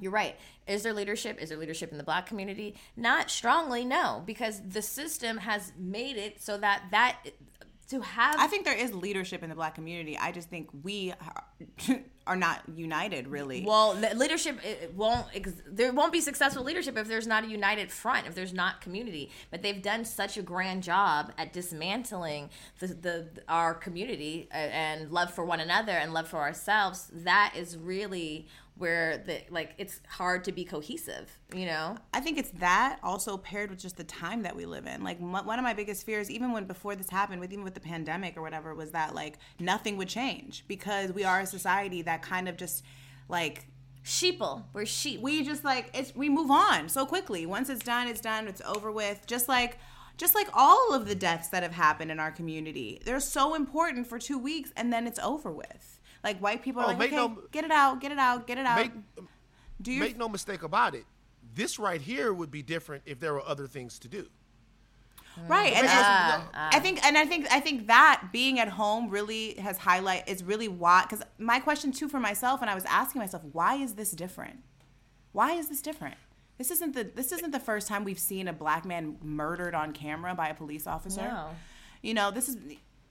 [0.00, 0.36] you're right.
[0.66, 1.40] Is there leadership?
[1.40, 2.74] Is there leadership in the black community?
[2.96, 7.18] Not strongly, no, because the system has made it so that that
[7.94, 10.18] to have I think there is leadership in the black community.
[10.18, 11.12] I just think we
[12.26, 13.64] are- not united, really.
[13.66, 14.58] Well, leadership
[14.96, 15.26] won't.
[15.34, 18.80] ex- There won't be successful leadership if there's not a united front, if there's not
[18.80, 19.30] community.
[19.50, 25.32] But they've done such a grand job at dismantling the, the our community and love
[25.34, 27.10] for one another and love for ourselves.
[27.12, 31.30] That is really where the like it's hard to be cohesive.
[31.54, 31.96] You know.
[32.12, 35.04] I think it's that also paired with just the time that we live in.
[35.04, 37.74] Like m- one of my biggest fears, even when before this happened, with even with
[37.74, 42.02] the pandemic or whatever, was that like nothing would change because we are a society
[42.02, 42.84] that kind of just
[43.28, 43.66] like
[44.04, 45.22] Sheeple, we're sheep.
[45.22, 47.46] we just like it's we move on so quickly.
[47.46, 48.46] Once it's done, it's done.
[48.48, 49.26] It's over with.
[49.26, 49.78] Just like
[50.18, 54.06] just like all of the deaths that have happened in our community, they're so important
[54.06, 55.98] for two weeks and then it's over with.
[56.24, 58.46] Like white people are Oh, like, make okay, no- get it out, get it out,
[58.46, 58.78] get it out.
[58.78, 58.92] Make,
[59.80, 61.04] Do you make no mistake about it.
[61.54, 64.26] This right here would be different if there were other things to do.
[65.48, 69.54] right and, and i think and i think i think that being at home really
[69.54, 73.18] has highlight is really why because my question too for myself and i was asking
[73.20, 74.60] myself why is this different
[75.32, 76.14] why is this different
[76.58, 79.92] this isn't the this isn't the first time we've seen a black man murdered on
[79.92, 81.48] camera by a police officer No.
[82.00, 82.56] you know this is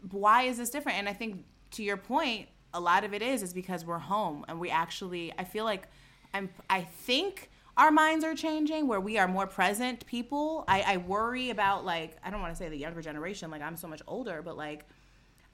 [0.10, 3.44] why is this different and i think to your point a lot of it is
[3.44, 5.88] is because we're home and we actually i feel like
[6.34, 10.98] i'm i think our minds are changing where we are more present people i, I
[10.98, 14.02] worry about like i don't want to say the younger generation like i'm so much
[14.08, 14.86] older but like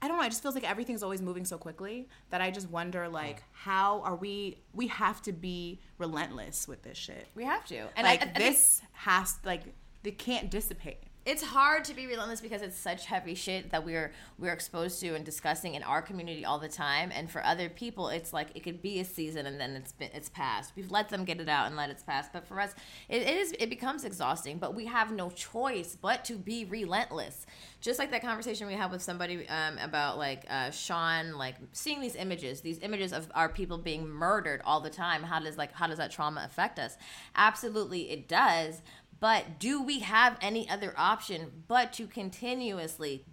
[0.01, 0.23] I don't know.
[0.23, 3.99] It just feels like everything's always moving so quickly that I just wonder, like, how
[4.03, 4.59] are we?
[4.73, 7.27] We have to be relentless with this shit.
[7.35, 9.63] We have to, and like I, I think- this has like
[10.03, 11.03] they can't dissipate.
[11.25, 15.09] It's hard to be relentless because it's such heavy shit that we're we're exposed to
[15.15, 17.11] and discussing in our community all the time.
[17.13, 20.09] And for other people it's like it could be a season and then it's been
[20.13, 20.73] it's passed.
[20.75, 22.73] We've let them get it out and let it's pass but for us
[23.09, 27.45] it, it is it becomes exhausting but we have no choice but to be relentless.
[27.81, 31.99] Just like that conversation we had with somebody um, about like uh, sean like seeing
[32.01, 35.73] these images these images of our people being murdered all the time how does like
[35.73, 36.97] how does that trauma affect us?
[37.35, 38.81] Absolutely it does
[39.19, 43.25] but do we have any other option but to continuously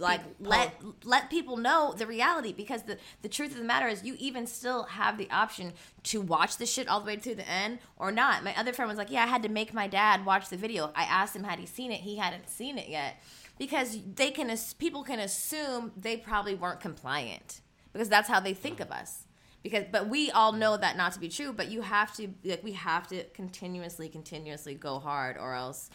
[0.00, 4.02] like let let people know the reality because the the truth of the matter is
[4.02, 5.72] you even still have the option
[6.04, 8.42] to watch the shit all the way to the end or not.
[8.42, 10.90] My other friend was like, "Yeah, I had to make my dad watch the video."
[10.96, 12.00] I asked him had he seen it.
[12.00, 13.22] He hadn't seen it yet
[13.58, 17.60] because they can as- people can assume they probably weren't compliant
[17.92, 19.26] because that's how they think of us
[19.62, 22.64] because but we all know that not to be true but you have to like
[22.64, 25.90] we have to continuously continuously go hard or else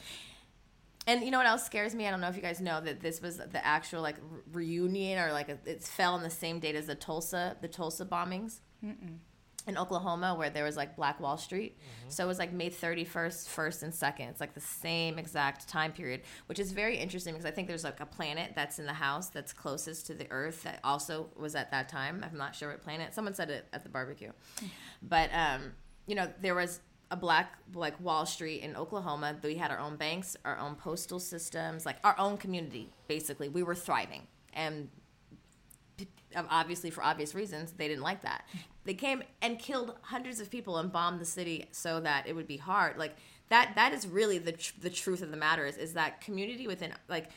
[1.07, 2.07] and you know what else scares me?
[2.07, 4.15] I don't know if you guys know that this was the actual like
[4.51, 8.59] reunion or like it fell on the same date as the Tulsa the Tulsa bombings
[9.67, 11.77] in Oklahoma where there was like Black Wall Street.
[12.07, 13.05] So it was like May 31st,
[13.47, 14.29] 1st and 2nd.
[14.29, 17.83] It's like the same exact time period, which is very interesting because I think there's
[17.83, 21.55] like a planet that's in the house that's closest to the earth that also was
[21.55, 22.23] at that time.
[22.29, 23.13] I'm not sure what planet.
[23.13, 24.31] Someone said it at the barbecue.
[25.07, 25.73] But um,
[26.07, 26.79] you know, there was
[27.11, 29.35] a black like Wall Street in Oklahoma.
[29.43, 32.89] We had our own banks, our own postal systems, like our own community.
[33.07, 34.27] Basically, we were thriving.
[34.53, 34.89] and
[36.49, 38.45] obviously for obvious reasons they didn't like that
[38.85, 42.47] they came and killed hundreds of people and bombed the city so that it would
[42.47, 42.97] be hard.
[42.97, 43.17] Like
[43.49, 46.67] that that is really the tr- the truth of the matter is, is that community
[46.67, 47.29] within like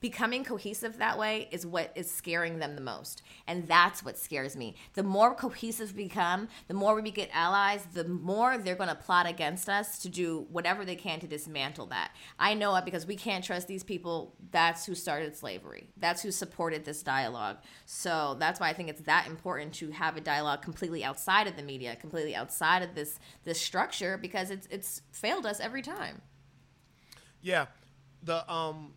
[0.00, 3.22] becoming cohesive that way is what is scaring them the most.
[3.46, 4.76] And that's what scares me.
[4.94, 8.94] The more cohesive we become the more we get allies the more they're going to
[8.94, 12.12] plot against us to do whatever they can to dismantle that.
[12.38, 14.34] I know it because we can't trust these people.
[14.50, 15.88] That's who started slavery.
[15.96, 17.58] That's who supported this dialogue.
[17.86, 21.56] So that's why i think it's that important to have a dialogue completely outside of
[21.56, 26.22] the media completely outside of this this structure because it's it's failed us every time.
[27.40, 27.66] Yeah,
[28.22, 28.94] the um,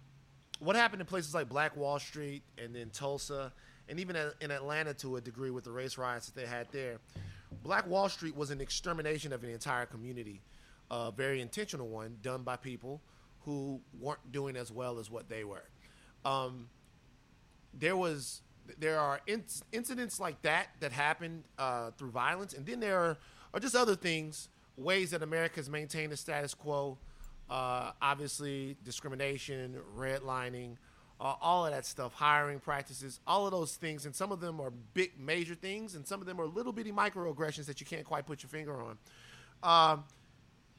[0.62, 3.52] what happened in places like Black Wall Street and then Tulsa,
[3.90, 7.00] and even in Atlanta to a degree with the race riots that they had there.
[7.64, 10.42] Black Wall Street was an extermination of an entire community,
[10.92, 13.02] a very intentional one done by people
[13.42, 15.64] who weren't doing as well as what they were.
[16.24, 16.70] Um,
[17.74, 18.42] there was
[18.78, 23.18] there are inc- incidents like that that happened uh, through violence, and then there are,
[23.54, 24.48] are just other things,
[24.78, 27.00] ways that America has maintained the status quo.
[27.52, 30.78] Uh, obviously, discrimination, redlining,
[31.20, 34.62] uh, all of that stuff, hiring practices, all of those things, and some of them
[34.62, 38.06] are big, major things, and some of them are little bitty microaggressions that you can't
[38.06, 38.98] quite put your finger on.
[39.64, 40.06] Um,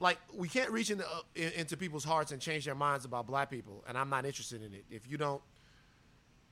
[0.01, 0.97] like we can't reach uh,
[1.35, 4.73] into people's hearts and change their minds about black people, and I'm not interested in
[4.73, 4.87] it.
[4.91, 5.43] If you don't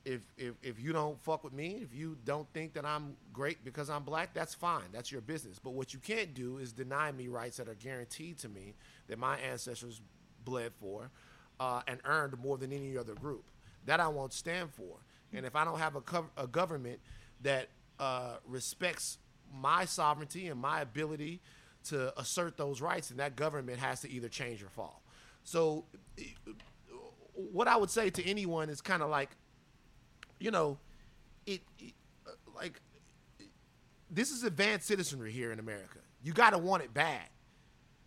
[0.05, 3.63] if, if if you don't fuck with me, if you don't think that I'm great
[3.63, 4.85] because I'm black, that's fine.
[4.91, 5.59] That's your business.
[5.59, 8.73] But what you can't do is deny me rights that are guaranteed to me
[9.07, 10.01] that my ancestors
[10.43, 11.11] bled for
[11.59, 13.43] uh, and earned more than any other group.
[13.85, 14.97] That I won't stand for.
[15.33, 16.99] And if I don't have a, cov- a government
[17.41, 19.17] that uh, respects
[19.53, 21.41] my sovereignty and my ability
[21.85, 25.01] to assert those rights, then that government has to either change or fall.
[25.43, 25.85] So,
[27.33, 29.29] what I would say to anyone is kind of like
[30.41, 30.77] you know,
[31.45, 31.93] it, it
[32.27, 32.81] uh, like
[34.09, 35.99] this is advanced citizenry here in America.
[36.23, 37.27] You got to want it bad.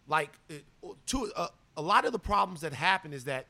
[0.06, 0.64] Like it,
[1.06, 3.46] to uh, a lot of the problems that happen is that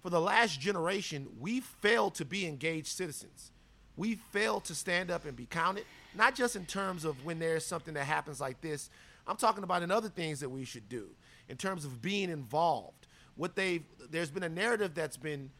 [0.00, 3.50] for the last generation we failed to be engaged citizens.
[3.96, 7.66] We failed to stand up and be counted, not just in terms of when there's
[7.66, 8.90] something that happens like this.
[9.26, 11.08] I'm talking about in other things that we should do
[11.48, 13.08] in terms of being involved.
[13.34, 15.50] What they there's been a narrative that's been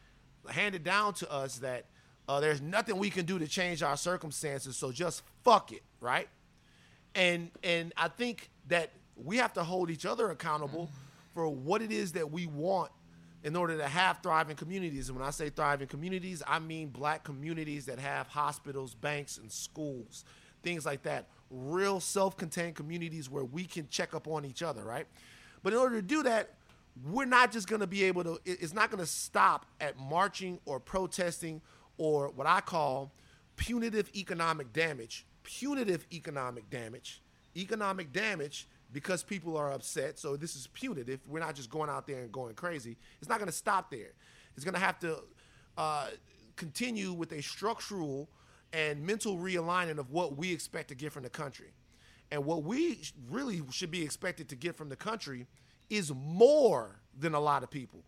[0.47, 1.85] handed down to us that
[2.29, 6.29] uh, there's nothing we can do to change our circumstances, so just fuck it, right?
[7.15, 10.91] And and I think that we have to hold each other accountable
[11.33, 12.91] for what it is that we want
[13.43, 15.09] in order to have thriving communities.
[15.09, 19.51] And when I say thriving communities, I mean black communities that have hospitals, banks, and
[19.51, 20.23] schools,
[20.61, 21.29] things like that.
[21.49, 25.07] Real self-contained communities where we can check up on each other, right?
[25.63, 26.53] But in order to do that,
[27.07, 28.39] we're not just going to be able to.
[28.45, 31.61] It's not going to stop at marching or protesting
[31.99, 33.11] or what I call
[33.57, 35.27] punitive economic damage.
[35.43, 37.21] Punitive economic damage.
[37.55, 40.17] Economic damage because people are upset.
[40.17, 41.19] So this is punitive.
[41.27, 42.97] We're not just going out there and going crazy.
[43.19, 44.13] It's not going to stop there.
[44.55, 45.19] It's going to have to
[45.77, 46.07] uh,
[46.55, 48.29] continue with a structural
[48.73, 51.73] and mental realigning of what we expect to get from the country.
[52.31, 55.47] And what we really should be expected to get from the country
[55.89, 58.03] is more than a lot of people.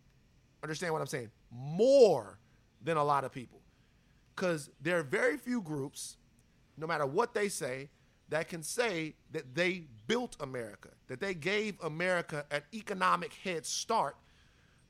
[0.62, 1.30] Understand what I'm saying?
[1.50, 2.38] More
[2.82, 3.61] than a lot of people.
[4.34, 6.16] Because there are very few groups,
[6.76, 7.90] no matter what they say,
[8.28, 14.16] that can say that they built America, that they gave America an economic head start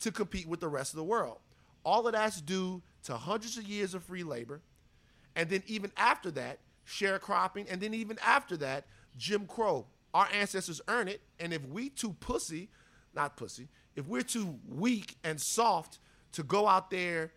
[0.01, 1.39] to compete with the rest of the world.
[1.85, 4.61] All of that's due to hundreds of years of free labor.
[5.35, 7.67] And then even after that, sharecropping.
[7.71, 8.85] And then even after that,
[9.17, 9.87] Jim Crow.
[10.15, 11.23] Our ancestors earn it.
[11.41, 12.69] And if we too pussy,
[13.15, 15.99] not pussy, if we're too weak and soft
[16.33, 17.33] to go out there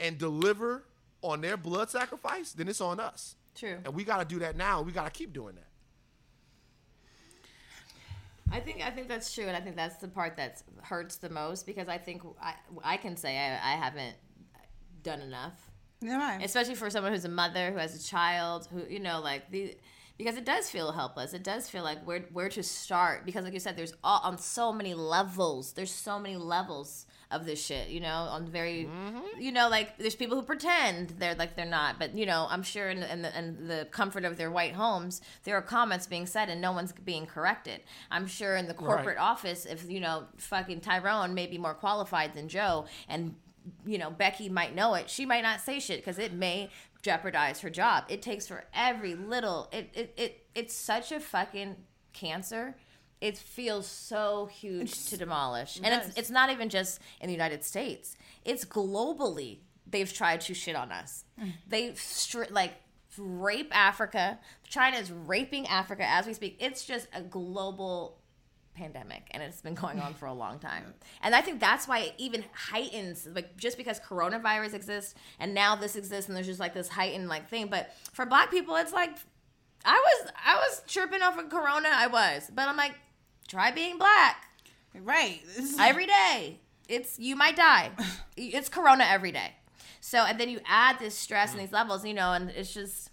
[0.00, 0.84] and deliver
[1.30, 3.36] on their blood sacrifice, then it's on us.
[3.54, 3.78] True.
[3.84, 4.82] And we got to do that now.
[4.82, 5.64] We got to keep doing that.
[8.52, 11.28] I think I think that's true, and I think that's the part that hurts the
[11.28, 12.54] most because I think I,
[12.84, 14.14] I can say I, I haven't
[15.02, 15.54] done enough,
[16.00, 16.42] Never mind.
[16.44, 19.76] especially for someone who's a mother who has a child who you know like the
[20.16, 21.34] because it does feel helpless.
[21.34, 24.38] It does feel like where where to start because like you said, there's all on
[24.38, 25.72] so many levels.
[25.72, 27.88] There's so many levels of this shit.
[27.88, 29.40] You know, on very mm-hmm.
[29.40, 32.62] you know like there's people who pretend they're like they're not, but you know I'm
[32.62, 36.26] sure in, in the in the comfort of their white homes there are comments being
[36.26, 37.80] said and no one's being corrected.
[38.10, 42.34] I'm sure in the corporate office if you know fucking Tyrone may be more qualified
[42.34, 43.34] than Joe and
[43.84, 46.70] you know Becky might know it, she might not say shit because it may
[47.02, 48.04] jeopardize her job.
[48.08, 51.76] It takes for every little it it, it it's such a fucking
[52.12, 52.76] cancer.
[53.20, 55.76] It feels so huge to demolish.
[55.76, 56.08] and does.
[56.08, 58.16] it's it's not even just in the United States.
[58.44, 61.24] It's globally they've tried to shit on us.
[61.40, 61.52] Mm.
[61.66, 62.74] They stri- like
[63.18, 64.38] rape Africa.
[64.68, 66.56] China is raping Africa as we speak.
[66.60, 68.18] It's just a global
[68.74, 70.92] pandemic and it's been going on for a long time.
[71.22, 75.74] And I think that's why it even heightens like just because coronavirus exists and now
[75.74, 77.68] this exists and there's just like this heightened like thing.
[77.68, 79.16] But for black people it's like
[79.84, 82.50] I was I was tripping off of corona, I was.
[82.52, 82.94] But I'm like,
[83.46, 84.46] try being black
[85.02, 85.40] Right.
[85.78, 86.60] Every day.
[86.88, 87.90] It's you might die.
[88.36, 89.54] It's corona every day.
[90.00, 93.10] So and then you add this stress and these levels, you know, and it's just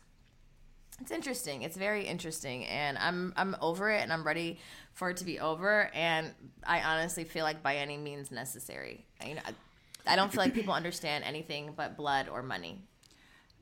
[0.99, 1.63] it's interesting.
[1.63, 4.59] It's very interesting, and I'm I'm over it, and I'm ready
[4.93, 5.89] for it to be over.
[5.93, 6.31] And
[6.65, 9.05] I honestly feel like by any means necessary.
[9.25, 12.83] You know, I, I don't feel like people understand anything but blood or money.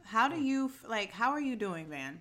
[0.03, 1.11] How do you like?
[1.11, 2.19] How are you doing, Van?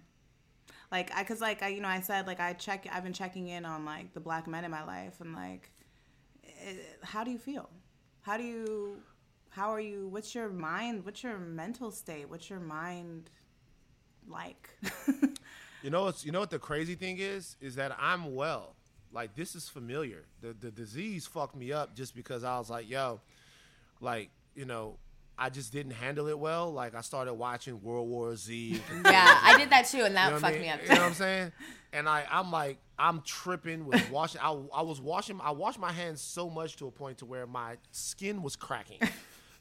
[0.90, 2.86] Like, I cause like I, you know, I said like I check.
[2.92, 5.70] I've been checking in on like the black men in my life, and like,
[6.44, 7.70] eh, how do you feel?
[8.22, 8.96] How do you?
[9.50, 10.08] How are you?
[10.08, 11.04] What's your mind?
[11.04, 12.28] What's your mental state?
[12.28, 13.30] What's your mind
[14.28, 14.70] like?
[15.82, 18.74] You know what's you know what the crazy thing is is that I'm well.
[19.12, 20.24] Like this is familiar.
[20.40, 23.20] The the disease fucked me up just because I was like, yo,
[24.00, 24.98] like you know,
[25.42, 26.70] I just didn't handle it well.
[26.70, 28.80] Like I started watching World War Z.
[29.06, 30.62] Yeah, I did that too, and that You know I fucked mean?
[30.62, 30.82] me up.
[30.82, 31.52] You know what I'm saying?
[31.94, 34.40] And I, I'm like, I'm tripping with washing.
[34.42, 35.40] I, I was washing.
[35.42, 38.98] I washed my hands so much to a point to where my skin was cracking.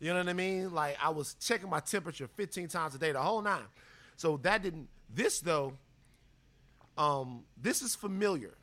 [0.01, 0.73] You know what I mean?
[0.73, 3.59] Like I was checking my temperature 15 times a day, the whole nine.
[4.15, 4.88] So that didn't.
[5.13, 5.73] This though,
[6.97, 8.53] um, this is familiar.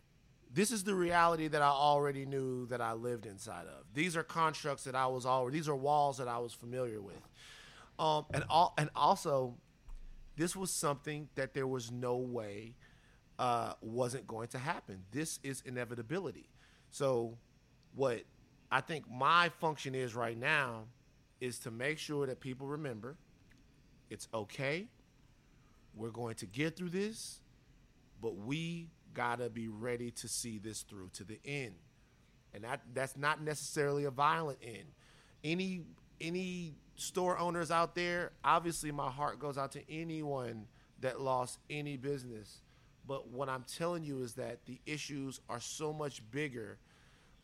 [0.56, 3.84] This is the reality that I already knew that I lived inside of.
[3.92, 5.58] These are constructs that I was already.
[5.58, 7.20] These are walls that I was familiar with.
[7.98, 9.58] Um, and all, and also,
[10.34, 12.74] this was something that there was no way
[13.38, 15.02] uh, wasn't going to happen.
[15.12, 16.48] This is inevitability.
[16.88, 17.36] So,
[17.94, 18.22] what
[18.72, 20.84] I think my function is right now
[21.38, 23.18] is to make sure that people remember
[24.08, 24.88] it's okay.
[25.94, 27.40] We're going to get through this,
[28.22, 31.74] but we gotta be ready to see this through to the end.
[32.54, 34.84] And that that's not necessarily a violent end.
[35.42, 35.82] Any
[36.20, 40.66] any store owners out there, obviously my heart goes out to anyone
[41.00, 42.60] that lost any business.
[43.06, 46.78] But what I'm telling you is that the issues are so much bigger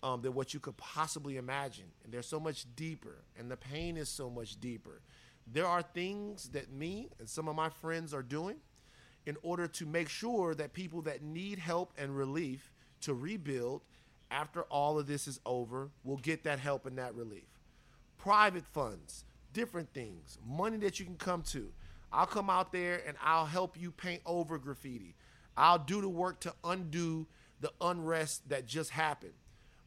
[0.03, 1.85] um, than what you could possibly imagine.
[2.05, 5.01] And they're so much deeper, and the pain is so much deeper.
[5.47, 8.57] There are things that me and some of my friends are doing
[9.27, 13.83] in order to make sure that people that need help and relief to rebuild
[14.31, 17.61] after all of this is over will get that help and that relief.
[18.19, 21.73] Private funds, different things, money that you can come to.
[22.13, 25.15] I'll come out there and I'll help you paint over graffiti.
[25.57, 27.27] I'll do the work to undo
[27.61, 29.35] the unrest that just happened.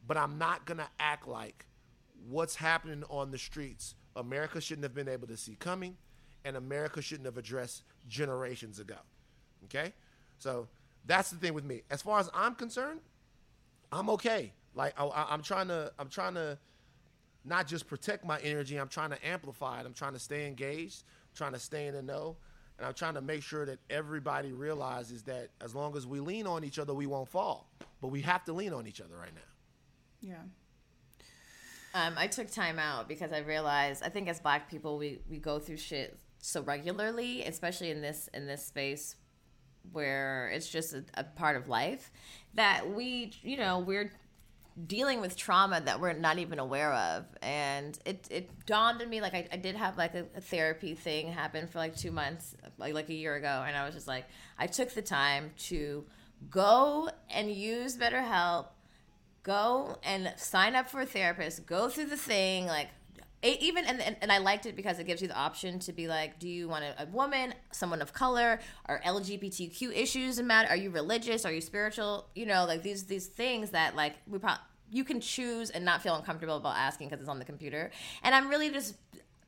[0.06, 1.66] But I'm not going to act like
[2.28, 5.96] what's happening on the streets, America shouldn't have been able to see coming,
[6.44, 8.96] and America shouldn't have addressed generations ago.
[9.64, 9.92] Okay?
[10.38, 10.68] So
[11.06, 11.82] that's the thing with me.
[11.90, 13.00] As far as I'm concerned,
[13.92, 14.52] I'm okay.
[14.74, 16.58] Like I, I- I'm trying to, I'm trying to
[17.44, 18.76] not just protect my energy.
[18.76, 19.86] I'm trying to amplify it.
[19.86, 21.04] I'm trying to stay engaged.
[21.32, 22.36] I'm trying to stay in the know,
[22.78, 26.46] and I'm trying to make sure that everybody realizes that as long as we lean
[26.46, 27.70] on each other, we won't fall.
[28.00, 29.40] But we have to lean on each other right now.
[30.28, 30.42] yeah.
[31.94, 35.38] Um, I took time out because I realized I think as black people we, we
[35.38, 39.16] go through shit so regularly, especially in this in this space
[39.92, 42.10] where it's just a, a part of life
[42.54, 44.12] that we you know we're
[44.86, 47.24] dealing with trauma that we're not even aware of.
[47.40, 50.94] And it, it dawned on me like I, I did have like a, a therapy
[50.94, 53.64] thing happen for like two months like like a year ago.
[53.66, 54.26] And I was just like
[54.58, 56.04] I took the time to
[56.50, 58.66] go and use BetterHelp
[59.42, 62.88] go and sign up for a therapist go through the thing like
[63.46, 65.92] e- even and, and, and i liked it because it gives you the option to
[65.92, 68.60] be like do you want a, a woman someone of color?
[68.86, 70.68] Are lgbtq issues matter?
[70.68, 71.44] Are you religious?
[71.44, 72.26] Are you spiritual?
[72.34, 76.00] You know like these these things that like we probably you can choose and not
[76.00, 77.90] feel uncomfortable about asking because it's on the computer.
[78.22, 78.94] And i'm really just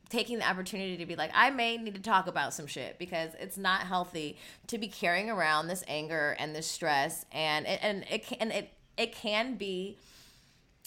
[0.09, 3.31] taking the opportunity to be like i may need to talk about some shit because
[3.39, 7.25] it's not healthy to be carrying around this anger and this stress.
[7.31, 9.97] And it, and it and it it can be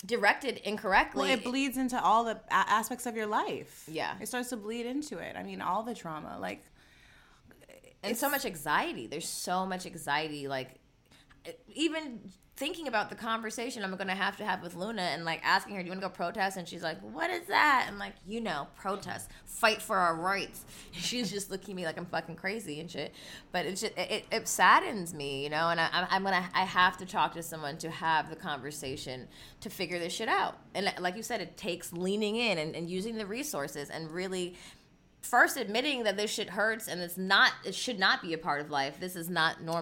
[0.05, 3.85] directed incorrectly Well, it bleeds into all the a- aspects of your life.
[3.91, 4.15] Yeah.
[4.21, 5.37] It starts to bleed into it.
[5.37, 6.39] I mean, all the trauma.
[6.41, 6.65] Like,
[8.03, 10.81] and so much anxiety there's so much anxiety like
[11.69, 12.19] even
[12.63, 15.83] thinking about the conversation i'm gonna have to have with luna and like asking her
[15.83, 16.57] do you want to go protest?
[16.57, 17.87] And she's like what is that?
[17.89, 19.31] I'm like you know protest.
[19.45, 20.65] Fight for our rights.
[20.95, 23.13] And she's just looking at me like i'm fucking crazy and shit.
[23.51, 25.71] But it's just it, it saddens me you know?
[25.71, 29.27] And I, I'm- i'm gonna i have to talk to someone to have the conversation
[29.61, 30.57] to figure this shit out.
[30.75, 34.55] And like you said it takes leaning in and, and using the resources and really
[35.21, 38.61] first admitting that this shit hurts and it's not it should not be a part
[38.61, 39.01] of life.
[39.01, 39.82] This is not normal.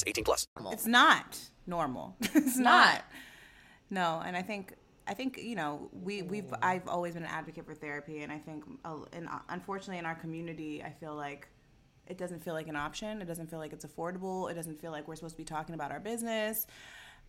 [0.07, 0.47] 18 plus.
[0.71, 2.15] It's not normal.
[2.21, 3.03] it's not.
[3.89, 4.73] No, and I think
[5.07, 8.37] I think you know we we've I've always been an advocate for therapy, and I
[8.37, 11.47] think uh, and uh, unfortunately in our community, I feel like
[12.07, 13.21] it doesn't feel like an option.
[13.21, 14.49] It doesn't feel like it's affordable.
[14.49, 16.67] It doesn't feel like we're supposed to be talking about our business,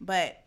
[0.01, 0.45] but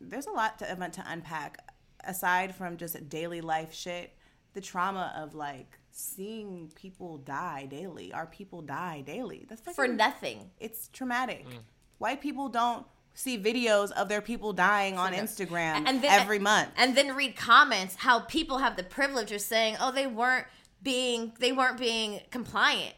[0.00, 1.58] there's a lot to to unpack
[2.04, 4.12] aside from just daily life shit.
[4.54, 8.12] The trauma of like seeing people die daily.
[8.12, 9.46] Our people die daily.
[9.48, 10.50] That's For nothing.
[10.60, 11.46] it's traumatic.
[11.48, 11.58] Mm.
[11.98, 16.68] White people don't see videos of their people dying on Instagram And then, every month.
[16.76, 20.46] And then read comments how people have the privilege of saying, "Oh, they weren't
[20.82, 22.94] being they weren't being compliant."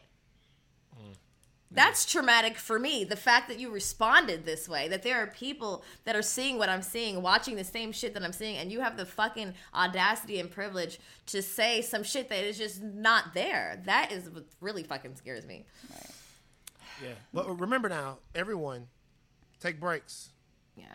[1.71, 3.03] That's traumatic for me.
[3.03, 6.67] The fact that you responded this way, that there are people that are seeing what
[6.67, 10.39] I'm seeing, watching the same shit that I'm seeing, and you have the fucking audacity
[10.39, 13.81] and privilege to say some shit that is just not there.
[13.85, 15.65] That is what really fucking scares me.
[17.03, 17.09] Yeah.
[17.33, 18.87] But remember now, everyone,
[19.59, 20.29] take breaks.
[20.75, 20.85] Yeah.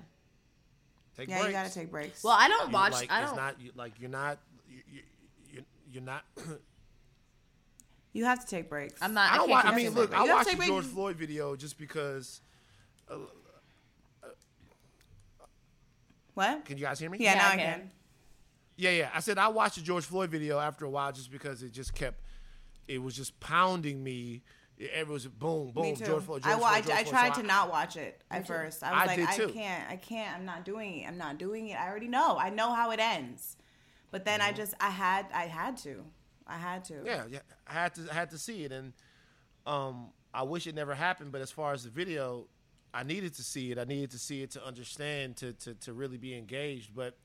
[1.17, 1.47] Take yeah, breaks.
[1.47, 2.25] you gotta take breaks.
[2.25, 2.93] Well, I don't You- watch.
[2.95, 3.37] Like, I it's don't.
[3.39, 4.39] not you, like you're not.
[4.69, 5.03] You, you,
[5.53, 6.25] you, you're not.
[8.15, 9.03] you have to take breaks.
[9.03, 9.31] I'm not.
[9.31, 9.49] I don't.
[9.49, 10.85] can't Watch, I mean, look, I You have watched to the take George.
[10.87, 12.41] Floyd video just because.
[13.11, 13.15] Uh,
[14.23, 14.29] uh,
[16.33, 16.65] what?
[16.65, 17.19] Can you guys hear me?
[17.21, 17.81] Yeah, Yeah, now I I can.
[17.81, 17.91] can.
[18.77, 19.11] Yeah, yeah.
[19.13, 21.95] I said I watched the George Floyd video after a while just because it just
[21.95, 22.21] kept,
[22.89, 24.43] it was just pounding me.
[24.79, 25.83] It, it was boom, boom.
[25.83, 26.07] Me too.
[26.07, 26.43] George Floyd.
[26.45, 27.13] I, George wa- Floyd, I, George I Floyd.
[27.13, 28.83] tried So to not watch it at first.
[28.83, 30.37] I was I like, did I can't, I can't.
[30.37, 31.09] I'm not doing it.
[31.09, 31.79] I'm not doing it.
[31.79, 32.37] I already know.
[32.39, 33.57] I know how it ends.
[34.11, 34.57] But then I mm-hmm.
[34.57, 36.05] just, I had, I had to.
[36.47, 36.95] I had to.
[37.05, 37.39] Yeah, yeah.
[37.67, 38.93] I had to, I had to see it, and
[39.67, 41.33] um, I wish it never happened.
[41.33, 42.47] But as far as the video,
[42.93, 43.79] I needed to see it.
[43.79, 46.95] I needed to see it to understand, to to, to really be engaged.
[46.95, 47.17] But,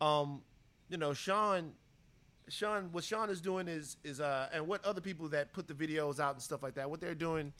[0.00, 0.42] um,
[0.88, 1.72] you know, Shaun,
[2.48, 5.74] Shaun, what Shaun is doing is is uh, and what other people that put the
[5.74, 7.52] videos out and stuff like that, what they're doing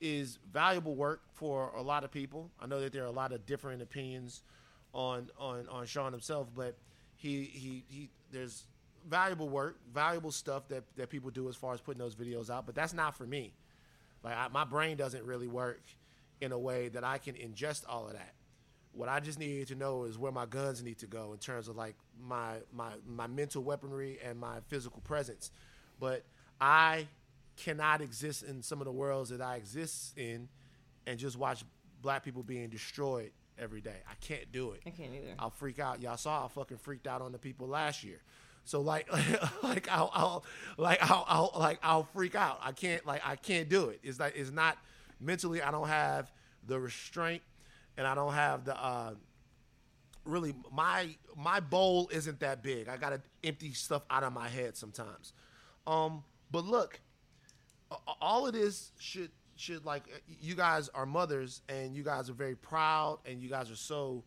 [0.00, 2.50] is valuable work for a lot of people.
[2.58, 4.42] I know that there are a lot of different opinions
[4.94, 6.76] on on on Shaun himself, but
[7.16, 8.64] he he he there's
[9.08, 12.66] valuable work, valuable stuff that that people do as far as putting those videos out.
[12.66, 13.52] But that's not for me.
[14.22, 15.82] Like I, my brain doesn't really work
[16.40, 18.34] in a way that I can ingest all of that.
[18.92, 21.68] What I just need to know is where my guns need to go in terms
[21.68, 25.50] of like my my my mental weaponry and my physical presence.
[25.98, 26.24] But
[26.60, 27.06] I
[27.56, 30.48] cannot exist in some of the worlds that I exist in
[31.06, 31.64] and just watch
[32.02, 33.96] black people being destroyed every day.
[34.10, 34.80] I can't do it.
[34.86, 35.34] I can't either.
[35.38, 36.00] I'll freak out.
[36.00, 38.20] Y'all saw I fucking freaked out on the people last year.
[38.70, 39.08] So like,
[39.64, 40.44] like I'll, I'll
[40.76, 42.60] like I'll, I'll like I'll freak out.
[42.62, 43.98] I can't like I can't do it.
[44.04, 44.78] It's like it's not
[45.18, 45.60] mentally.
[45.60, 46.30] I don't have
[46.68, 47.42] the restraint,
[47.96, 49.14] and I don't have the uh,
[50.24, 52.88] really my my bowl isn't that big.
[52.88, 55.32] I gotta empty stuff out of my head sometimes.
[55.84, 57.00] Um, but look,
[58.20, 60.04] all of this should should like
[60.40, 64.22] you guys are mothers and you guys are very proud and you guys are so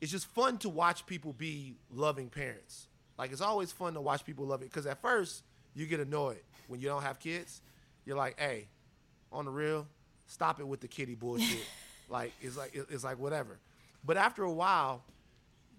[0.00, 2.88] it's just fun to watch people be loving parents
[3.18, 5.42] like it's always fun to watch people love it because at first
[5.74, 6.40] you get annoyed.
[6.68, 7.60] When you don't have kids
[8.04, 8.68] you're like hey
[9.32, 9.86] on the real
[10.26, 11.58] stop it with the kitty bullshit.
[12.06, 13.58] Like it's like it's like whatever.
[14.04, 15.02] But after a while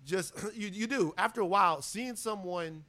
[0.05, 1.13] just you, you do.
[1.17, 2.83] After a while seeing someone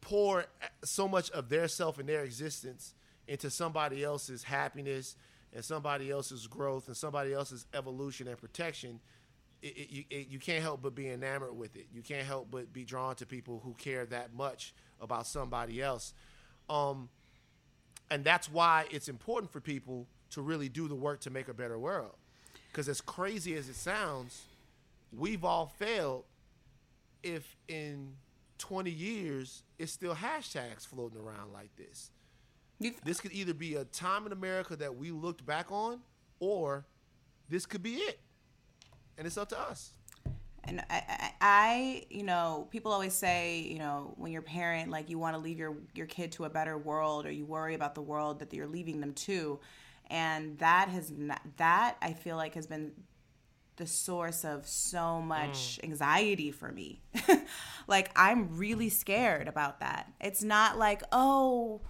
[0.00, 0.46] pour
[0.84, 2.94] so much of their self and their existence
[3.26, 5.16] into somebody else's happiness
[5.52, 9.00] and somebody else's growth and somebody else's evolution and protection,
[9.62, 11.86] it, it, you, it, you can't help but be enamored with it.
[11.92, 16.14] You can't help but be drawn to people who care that much about somebody else.
[16.68, 17.08] Um,
[18.10, 21.54] and that's why it's important for people to really do the work to make a
[21.54, 22.14] better world.
[22.70, 24.42] Because as crazy as it sounds,
[25.16, 26.24] we've all failed
[27.22, 28.12] if in
[28.58, 32.10] 20 years, it's still hashtags floating around like this.
[33.04, 36.00] this could either be a time in America that we looked back on,
[36.40, 36.84] or
[37.48, 38.20] this could be it.
[39.18, 39.92] And it's up to us.
[40.64, 44.90] And I, I, I, you know, people always say, you know, when you're a parent,
[44.90, 47.74] like you want to leave your your kid to a better world, or you worry
[47.74, 49.60] about the world that you're leaving them to,
[50.10, 52.92] and that has not, that I feel like has been
[53.76, 55.84] the source of so much mm.
[55.84, 57.00] anxiety for me.
[57.86, 60.10] like I'm really scared about that.
[60.20, 61.82] It's not like, oh,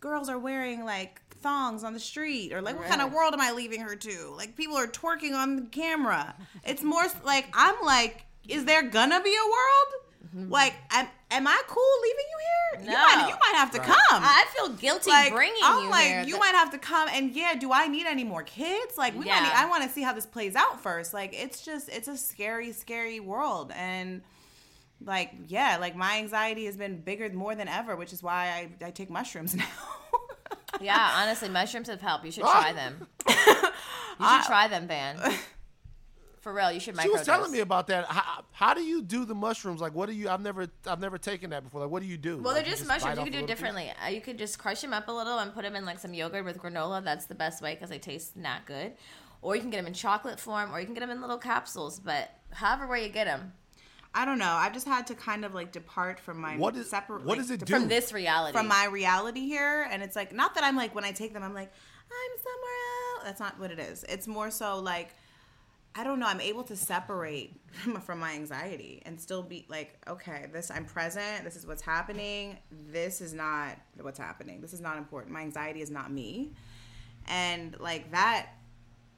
[0.00, 3.40] girls are wearing like thongs on the street or like what kind of world am
[3.40, 4.34] I leaving her to?
[4.36, 6.34] Like people are twerking on the camera.
[6.64, 10.34] It's more like I'm like is there gonna be a world?
[10.36, 10.50] Mm-hmm.
[10.52, 12.92] Like am, am I cool leaving you here?
[12.92, 13.28] You might, No.
[13.28, 13.86] you might have to Right.
[13.88, 14.22] come.
[14.24, 16.22] I feel guilty like, bringing I'm you like, here.
[16.22, 18.96] you That- might have to come and yeah, do I need any more kids?
[18.96, 19.42] Like we might Yeah.
[19.42, 21.12] need, I want to see how this plays out first.
[21.12, 24.22] Like it's just it's a scary scary world and
[25.04, 28.86] like yeah, like my anxiety has been bigger more than ever, which is why I,
[28.86, 29.66] I take mushrooms now.
[30.82, 32.24] Yeah, honestly, mushrooms have helped.
[32.24, 32.60] You should Ah.
[32.60, 33.06] try them.
[34.20, 35.16] You should try them, Van.
[36.42, 37.24] For real, you should She was microdose.
[37.24, 38.04] telling me about that.
[38.06, 39.80] How, how do you do the mushrooms?
[39.80, 40.28] Like, what do you?
[40.28, 41.80] I've never, I've never taken that before.
[41.82, 42.36] Like, what do you do?
[42.38, 43.16] Well, Like, they're you just bite mushrooms.
[43.16, 43.56] You off can a do it little piece?
[43.56, 43.92] differently.
[44.04, 46.12] Uh, you could just crush them up a little and put them in like some
[46.14, 47.02] yogurt with granola.
[47.02, 48.92] That's the best way because they taste not good.
[49.40, 51.38] Or you can get them in chocolate form, or you can get them in little
[51.38, 51.98] capsules.
[52.00, 53.52] But however way you get them,
[54.14, 54.44] I don't know.
[54.50, 57.20] I've just had to kind of like depart from my What is- separate.
[57.24, 57.72] what like, does it do?
[57.74, 61.04] from this reality, From my reality here, and it's like not that I'm like when
[61.04, 61.72] I take them, I'm like
[62.10, 63.24] I'm somewhere else.
[63.24, 64.04] That's not what it is.
[64.08, 65.14] It's more so like
[65.94, 66.26] I don't know.
[66.26, 67.60] I'm able to separate
[68.02, 71.44] from my anxiety and still be like, okay, this I'm present.
[71.44, 72.56] This is what's happening.
[72.90, 74.60] This is not what's happening.
[74.62, 75.32] This is not important.
[75.34, 76.52] My anxiety is not me,
[77.28, 78.48] and like that.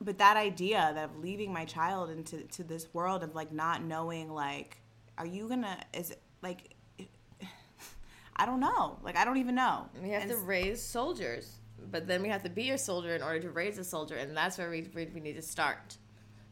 [0.00, 3.82] But that idea that of leaving my child into to this world of like not
[3.82, 4.76] knowing like,
[5.18, 6.74] are you gonna is it like
[8.36, 8.98] I don't know.
[9.02, 9.86] Like I don't even know.
[10.02, 11.56] we have And to raise soldiers.
[11.90, 14.36] But then we have to be a soldier in order to raise a soldier, and
[14.36, 15.96] that's where we we, we need to start.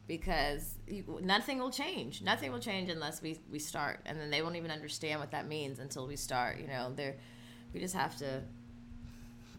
[0.05, 2.21] Because you, nothing will change.
[2.21, 5.47] Nothing will change unless we, we start, and then they won't even understand what that
[5.47, 6.59] means until we start.
[6.59, 7.15] You know, they're
[7.73, 8.41] we just have to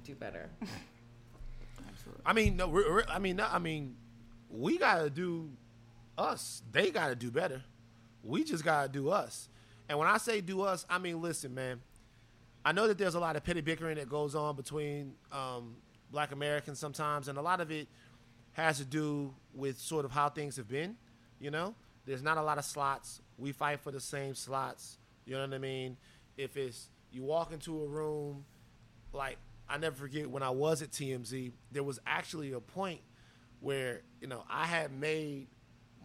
[0.05, 0.51] do better.
[1.89, 2.23] Absolutely.
[2.27, 2.69] I mean, no.
[2.69, 3.97] We're, we're- I mean, no, I mean,
[4.51, 5.51] we gotta do
[6.19, 6.63] us.
[6.73, 7.63] They gotta do better.
[8.25, 9.49] We just gotta do us.
[9.89, 11.81] And when I say do us, I mean, listen, man.
[12.65, 15.77] I know that there's a lot of petty bickering that goes on between um,
[16.11, 17.89] Black Americans sometimes, and a lot of it
[18.53, 20.97] has to do with sort of how things have been.
[21.39, 21.75] You know,
[22.07, 23.21] there's not a lot of slots.
[23.37, 24.99] We fight for the same slots.
[25.27, 25.99] You know what I mean?
[26.39, 28.45] If it's you walk into a room,
[29.13, 29.37] like
[29.69, 33.01] I never forget when I was at TMZ, there was actually a point
[33.61, 35.49] where you know I had made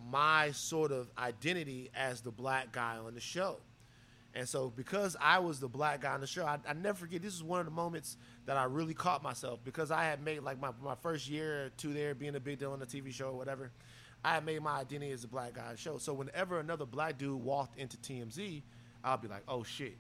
[0.10, 3.58] my sort of identity as the black guy on the show.
[4.36, 7.22] And so, because I was the black guy on the show, I, I never forget.
[7.22, 10.42] This is one of the moments that I really caught myself because I had made
[10.42, 13.12] like my, my first year or two there, being a big deal on the TV
[13.12, 13.72] show or whatever.
[14.24, 15.98] I had made my identity as a black guy on the show.
[15.98, 18.62] So whenever another black dude walked into TMZ,
[19.04, 19.98] I'll be like, "Oh shit,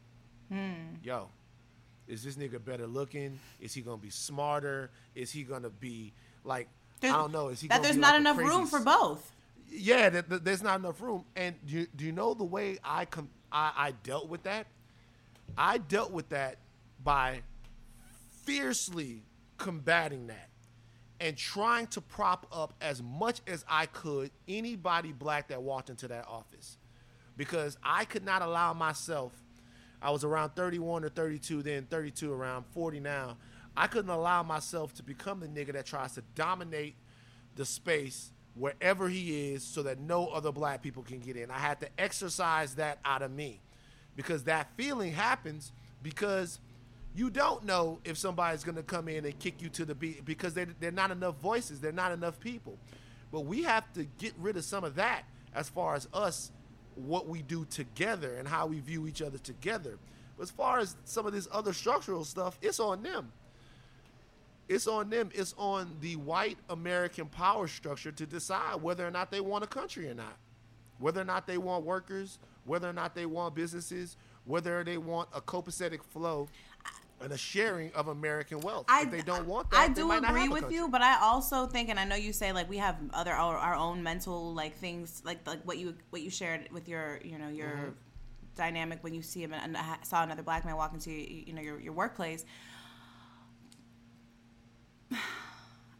[0.49, 0.95] hmm.
[1.01, 1.29] yo,
[2.07, 3.39] is this nigga better looking?
[3.59, 4.91] Is he gonna be smarter?
[5.15, 6.67] Is he gonna be like
[7.03, 7.49] I don't know?
[7.49, 9.31] Is he that there's be not like enough room for both.
[9.71, 11.25] Yeah, that, that there's not enough room.
[11.35, 14.67] And do you, do you know the way I, com- I I dealt with that?
[15.57, 16.57] I dealt with that
[17.03, 17.41] by
[18.45, 19.23] fiercely
[19.57, 20.49] combating that
[21.19, 26.07] and trying to prop up as much as I could anybody black that walked into
[26.07, 26.77] that office
[27.35, 29.33] because I could not allow myself.
[30.01, 33.37] I was around 31 or 32 then, 32 around 40 now.
[33.75, 36.95] I couldn't allow myself to become the nigga that tries to dominate
[37.55, 41.49] the space wherever he is so that no other black people can get in.
[41.49, 43.61] I had to exercise that out of me
[44.15, 45.71] because that feeling happens
[46.03, 46.59] because
[47.15, 50.25] you don't know if somebody's going to come in and kick you to the beat
[50.25, 52.77] because they're not enough voices, they're not enough people.
[53.31, 55.23] But we have to get rid of some of that
[55.55, 56.51] as far as us,
[56.95, 59.97] what we do together and how we view each other together.
[60.37, 63.31] But as far as some of this other structural stuff, it's on them.
[64.69, 65.31] It's on them.
[65.33, 69.67] It's on the white American power structure to decide whether or not they want a
[69.67, 70.37] country or not.
[70.99, 74.15] Whether or not they want workers, whether or not they want businesses,
[74.45, 76.47] whether they want a copacetic flow
[77.21, 78.85] and a sharing of American wealth.
[78.89, 81.99] if they don't want that, I do agree with you, but I also think, and
[81.99, 85.45] I know you say like we have other our, our own mental like things, like
[85.47, 87.89] like what you what you shared with your you know your Mm-hmm.
[88.55, 91.79] dynamic when you see him and saw another black man walk into you know your
[91.79, 92.45] your workplace.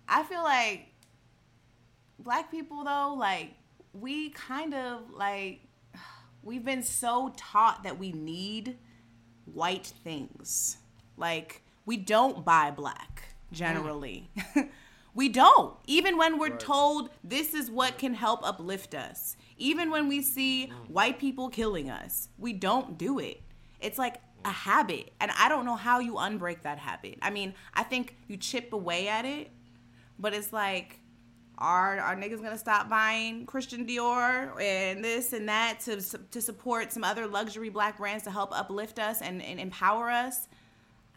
[0.08, 0.88] I feel like
[2.20, 3.54] black people though, like
[3.94, 5.62] we kind of like
[6.44, 8.78] we've been so taught that we need
[9.46, 10.78] white things.
[11.18, 14.30] Like we don't buy black generally.
[14.38, 14.70] Mm.
[15.16, 15.76] we don't.
[15.88, 19.36] Even when we're told this is what can help uplift us.
[19.58, 20.90] Even when we see mm.
[20.90, 23.42] white people killing us, we don't do it.
[23.82, 24.20] It's like mm.
[24.46, 25.12] a habit.
[25.20, 27.18] And I don't know how you unbreak that habit.
[27.22, 29.50] I mean, I think you chip away at it,
[30.20, 31.00] but it's like
[31.60, 36.02] are our niggas gonna stop buying Christian Dior and this and that to
[36.32, 40.48] to support some other luxury black brands to help uplift us and, and empower us?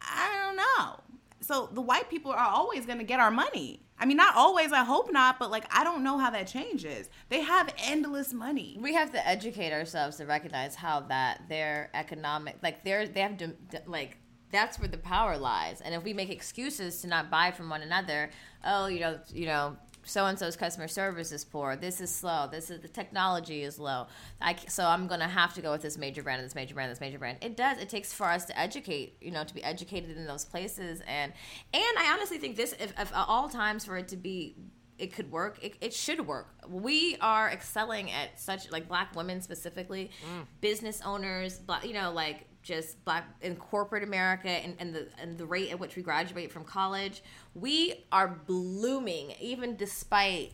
[0.00, 1.00] I don't know.
[1.40, 3.82] So the white people are always gonna get our money.
[3.98, 4.72] I mean, not always.
[4.72, 7.08] I hope not, but like I don't know how that changes.
[7.28, 8.76] They have endless money.
[8.80, 13.36] We have to educate ourselves to recognize how that their economic, like they're they have
[13.36, 13.54] to
[13.86, 14.16] like
[14.52, 15.80] that's where the power lies.
[15.80, 18.30] And if we make excuses to not buy from one another,
[18.64, 21.76] oh, you know, you know, so and so's customer service is poor.
[21.76, 22.48] This is slow.
[22.50, 24.06] This is the technology is low.
[24.40, 26.90] I, so I'm gonna have to go with this major brand, and this major brand,
[26.90, 27.38] this major brand.
[27.40, 27.78] It does.
[27.78, 31.32] It takes for us to educate, you know, to be educated in those places, and
[31.72, 34.56] and I honestly think this, if, if at all times for it to be
[34.98, 35.58] it could work.
[35.62, 36.54] It, it should work.
[36.68, 40.46] We are excelling at such like black women specifically, mm.
[40.60, 45.36] business owners, black, you know, like just black in corporate America and, and the and
[45.38, 47.22] the rate at which we graduate from college.
[47.54, 50.52] We are blooming even despite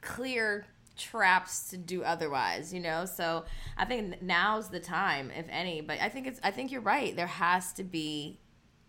[0.00, 0.66] clear
[0.96, 3.42] traps to do otherwise you know so
[3.78, 7.16] i think now's the time if any but i think it's i think you're right
[7.16, 8.38] there has to be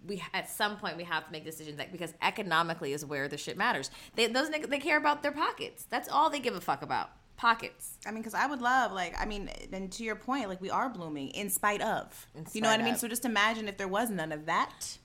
[0.06, 3.38] we at some point we have to make decisions that because economically is where the
[3.38, 3.92] shit matters.
[4.16, 5.86] They those they care about their pockets.
[5.90, 7.12] That's all they give a fuck about.
[7.38, 7.98] Pockets.
[8.06, 10.70] I mean, because I would love, like, I mean, and to your point, like, we
[10.70, 12.28] are blooming in spite of.
[12.36, 12.96] In you know what I mean?
[12.96, 14.98] So just imagine if there was none of that.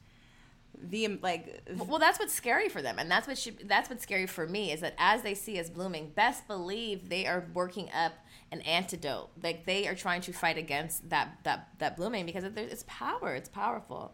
[0.79, 4.03] The um, like, Well, that's what's scary for them, and that's what should, that's what's
[4.03, 7.89] scary for me is that as they see us blooming, best believe they are working
[7.93, 8.13] up
[8.53, 9.31] an antidote.
[9.43, 13.35] Like they are trying to fight against that that that blooming because there- it's power.
[13.35, 14.13] It's powerful.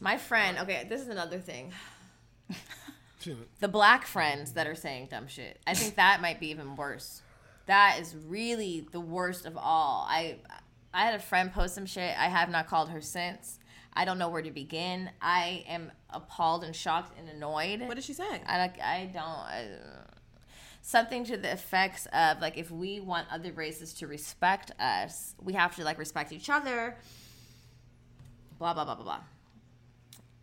[0.00, 1.72] My friend, okay, this is another thing.
[3.60, 5.58] the black friends that are saying dumb shit.
[5.66, 7.22] I think that might be even worse.
[7.70, 10.04] That is really the worst of all.
[10.10, 10.38] I
[10.92, 12.18] I had a friend post some shit.
[12.18, 13.60] I have not called her since.
[13.94, 15.08] I don't know where to begin.
[15.22, 17.80] I am appalled and shocked and annoyed.
[17.82, 18.42] what did she say?
[18.44, 19.68] I like I don't I,
[20.82, 25.52] something to the effects of like if we want other races to respect us, we
[25.52, 26.96] have to like respect each other.
[28.58, 29.20] Blah blah blah blah blah.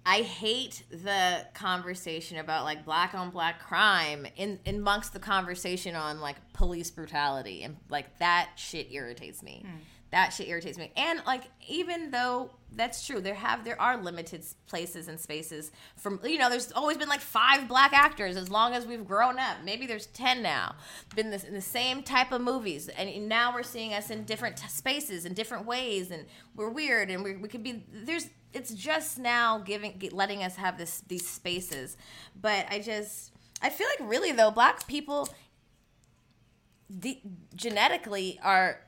[0.09, 5.95] I hate the conversation about like black on black crime in, in amongst the conversation
[5.95, 9.65] on like police brutality and like that shit irritates me.
[9.65, 9.77] Hmm.
[10.11, 10.93] That shit irritates me.
[10.95, 16.21] And like even though that's true, there have there are limited places and spaces from
[16.23, 19.57] you know there's always been like five black actors as long as we've grown up.
[19.65, 20.75] Maybe there's 10 now.
[21.17, 24.55] Been this in the same type of movies and now we're seeing us in different
[24.55, 28.73] t- spaces in different ways and we're weird and we we could be there's it's
[28.73, 31.95] just now giving letting us have this these spaces.
[32.39, 33.31] But i just
[33.61, 35.29] i feel like really though black people
[36.99, 37.21] de-
[37.55, 38.81] genetically are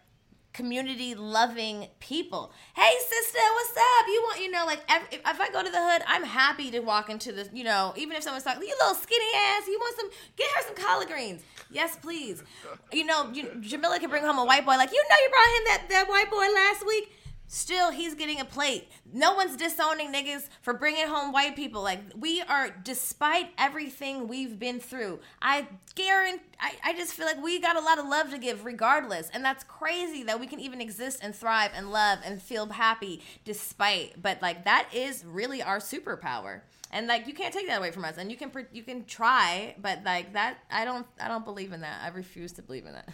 [0.51, 2.51] community loving people.
[2.76, 4.07] Hey sister what's up?
[4.07, 6.80] You want you know like if, if i go to the hood i'm happy to
[6.80, 9.95] walk into the you know even if someone's like you little skinny ass you want
[9.95, 11.43] some get her some collard greens.
[11.72, 12.43] Yes please.
[12.91, 15.53] You know you, jamila can bring home a white boy like you know you brought
[15.57, 17.11] him that, that white boy last week
[17.51, 18.87] Still, he's getting a plate.
[19.11, 21.81] No one's disowning niggas for bringing home white people.
[21.81, 25.19] Like we are, despite everything we've been through.
[25.41, 26.43] I guarantee.
[26.59, 29.31] I, I just feel like we got a lot of love to give, regardless.
[29.33, 33.23] And that's crazy that we can even exist and thrive and love and feel happy
[33.45, 34.21] despite.
[34.21, 36.61] But like that is really our superpower.
[36.91, 38.19] And like you can't take that away from us.
[38.19, 41.81] And you can you can try, but like that, I don't I don't believe in
[41.81, 41.99] that.
[42.03, 43.09] I refuse to believe in that.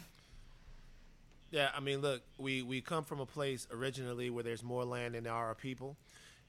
[1.56, 5.16] Yeah, I mean, look, we we come from a place originally where there's more land
[5.16, 5.96] than there are people,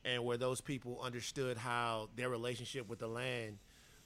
[0.05, 3.59] and where those people understood how their relationship with the land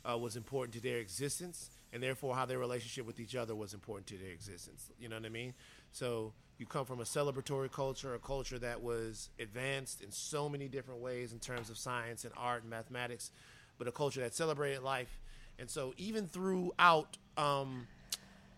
[0.04, 3.72] uh, was important to their existence, and therefore how their relationship with each other was
[3.72, 4.90] important to their existence.
[5.00, 5.54] You know what I mean?
[5.92, 10.68] So you come from a celebratory culture, a culture that was advanced in so many
[10.68, 13.30] different ways in terms of science and art and mathematics,
[13.78, 15.18] but a culture that celebrated life.
[15.58, 17.16] And so even throughout.
[17.38, 17.86] Um,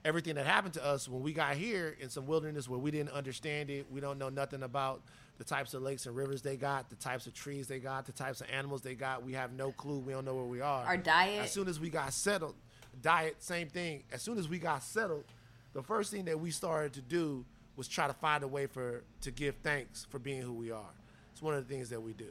[0.04, 3.12] everything that happened to us when we got here in some wilderness where we didn't
[3.12, 3.86] understand it.
[3.90, 5.02] We don't know nothing about
[5.38, 8.12] the types of lakes and rivers they got, the types of trees they got, the
[8.12, 9.22] types of animals they got.
[9.24, 9.98] We have no clue.
[9.98, 10.84] We don't know where we are.
[10.84, 11.44] Our diet.
[11.44, 12.54] As soon as we got settled,
[13.00, 14.02] diet, same thing.
[14.12, 15.24] As soon as we got settled,
[15.72, 17.44] the first thing that we started to do
[17.76, 20.90] was try to find a way for to give thanks for being who we are.
[21.32, 22.28] It's one of the things that we do.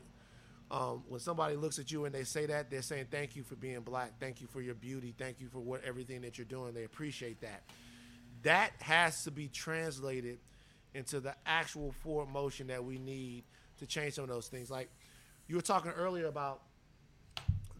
[0.71, 3.57] Um, when somebody looks at you and they say that, they're saying thank you for
[3.57, 6.73] being black, thank you for your beauty, thank you for what everything that you're doing.
[6.73, 7.63] They appreciate that.
[8.43, 10.39] That has to be translated
[10.93, 13.43] into the actual forward motion that we need
[13.79, 14.71] to change some of those things.
[14.71, 14.89] Like
[15.47, 16.61] you were talking earlier about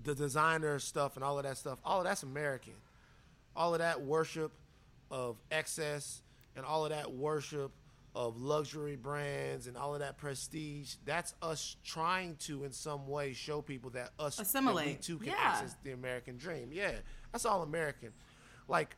[0.04, 1.80] the designer stuff and all of that stuff.
[1.86, 2.74] All of that's American.
[3.56, 4.52] All of that worship
[5.10, 6.22] of excess
[6.58, 7.72] and all of that worship
[8.16, 10.95] of luxury brands and all of that prestige.
[11.05, 15.28] That's us trying to, in some way, show people that us that we too can
[15.28, 15.36] Yeah.
[15.39, 16.72] access the American dream.
[16.74, 16.91] Yeah,
[17.32, 18.12] that's all American.
[18.68, 18.95] Like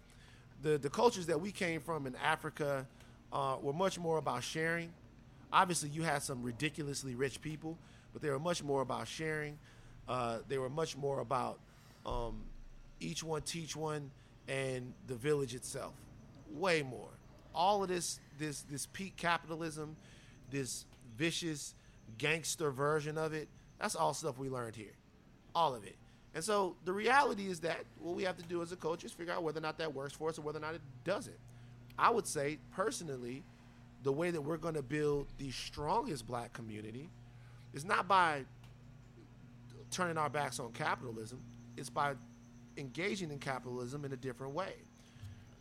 [0.61, 2.87] the the cultures that we came from in Africa
[3.31, 4.91] uh, were much more about sharing.
[5.51, 7.77] Obviously, you had some ridiculously rich people,
[8.13, 9.59] but they were much more about sharing.
[10.07, 11.59] Uh, they were much more about
[12.05, 12.41] um,
[12.99, 14.09] each one teach one
[14.47, 15.93] and the village itself.
[16.51, 17.09] Way more.
[17.53, 19.95] All of this this this peak capitalism,
[20.51, 20.85] this
[21.17, 21.75] vicious
[22.17, 23.47] gangster version of it.
[23.79, 24.95] That's all stuff we learned here.
[25.55, 25.95] All of it.
[26.35, 29.11] And so the reality is that what we have to do as a coach is
[29.11, 31.37] figure out whether or not that works for us or whether or not it doesn't.
[31.97, 33.43] I would say personally,
[34.01, 37.09] the way that we're going to build the strongest black community
[37.73, 38.45] is not by
[39.91, 41.39] turning our backs on capitalism,
[41.77, 42.13] it's by
[42.77, 44.73] engaging in capitalism in a different way.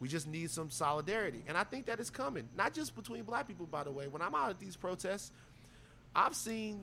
[0.03, 1.44] We just need some solidarity.
[1.46, 4.09] And I think that is coming, not just between black people, by the way.
[4.09, 5.30] When I'm out at these protests,
[6.12, 6.80] I've seen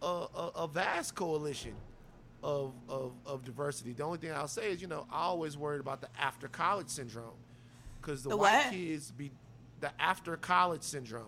[0.00, 1.74] a, a, a vast coalition
[2.42, 3.92] of, of, of diversity.
[3.92, 6.88] The only thing I'll say is, you know, I always worried about the after college
[6.88, 7.36] syndrome
[8.00, 8.72] because the, The white what?
[8.72, 9.30] kids be
[9.80, 11.26] the after college syndrome.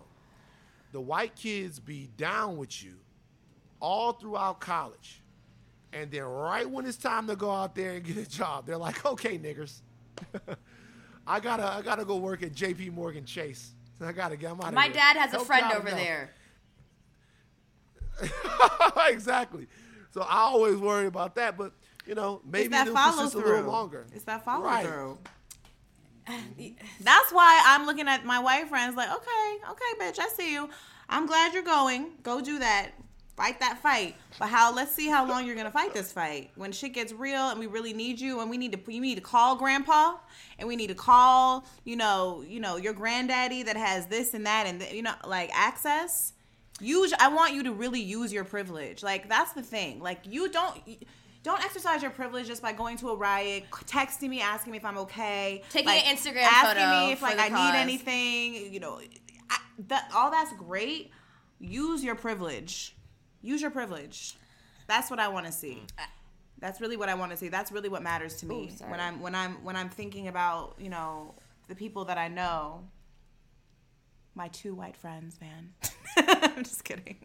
[0.93, 2.95] The white kids be down with you
[3.79, 5.21] all throughout college.
[5.93, 8.77] And then right when it's time to go out there and get a job, they're
[8.77, 9.81] like, okay, niggers.
[11.27, 13.71] I gotta I gotta go work at JP Morgan Chase.
[14.01, 14.93] I gotta get I'm out of My here.
[14.93, 16.31] dad has a friend over there.
[19.07, 19.67] exactly.
[20.11, 21.73] So I always worry about that, but
[22.05, 23.67] you know, maybe that it'll follow persist a little through.
[23.71, 24.05] longer.
[24.15, 24.85] It's that follow Right.
[24.85, 25.17] through.
[27.01, 30.69] That's why I'm looking at my white friends like, okay, okay, bitch, I see you.
[31.09, 32.11] I'm glad you're going.
[32.23, 32.91] Go do that.
[33.37, 34.15] Fight that fight.
[34.39, 34.73] But how?
[34.73, 36.49] Let's see how long you're gonna fight this fight.
[36.55, 39.15] When shit gets real and we really need you, and we need to, you need
[39.15, 40.15] to call grandpa,
[40.57, 44.47] and we need to call, you know, you know, your granddaddy that has this and
[44.47, 46.33] that, and th- you know, like access.
[46.79, 47.13] Use.
[47.19, 49.03] I want you to really use your privilege.
[49.03, 49.99] Like that's the thing.
[50.01, 50.75] Like you don't.
[51.43, 54.83] Don't exercise your privilege just by going to a riot, texting me, asking me if
[54.83, 57.73] I'm okay, Taking like, an Instagram asking photo me if like I cause.
[57.73, 58.73] need anything.
[58.73, 58.99] You know,
[59.49, 59.57] I,
[59.87, 61.11] that all that's great.
[61.59, 62.96] Use your privilege.
[63.41, 64.35] Use your privilege.
[64.87, 65.83] That's what I want to see.
[66.59, 67.49] That's really what I want to see.
[67.49, 68.91] That's really what matters to me sorry.
[68.91, 71.35] when I'm when I'm when I'm thinking about you know
[71.67, 72.83] the people that I know.
[74.33, 75.73] My two white friends, man.
[76.17, 77.17] I'm just kidding.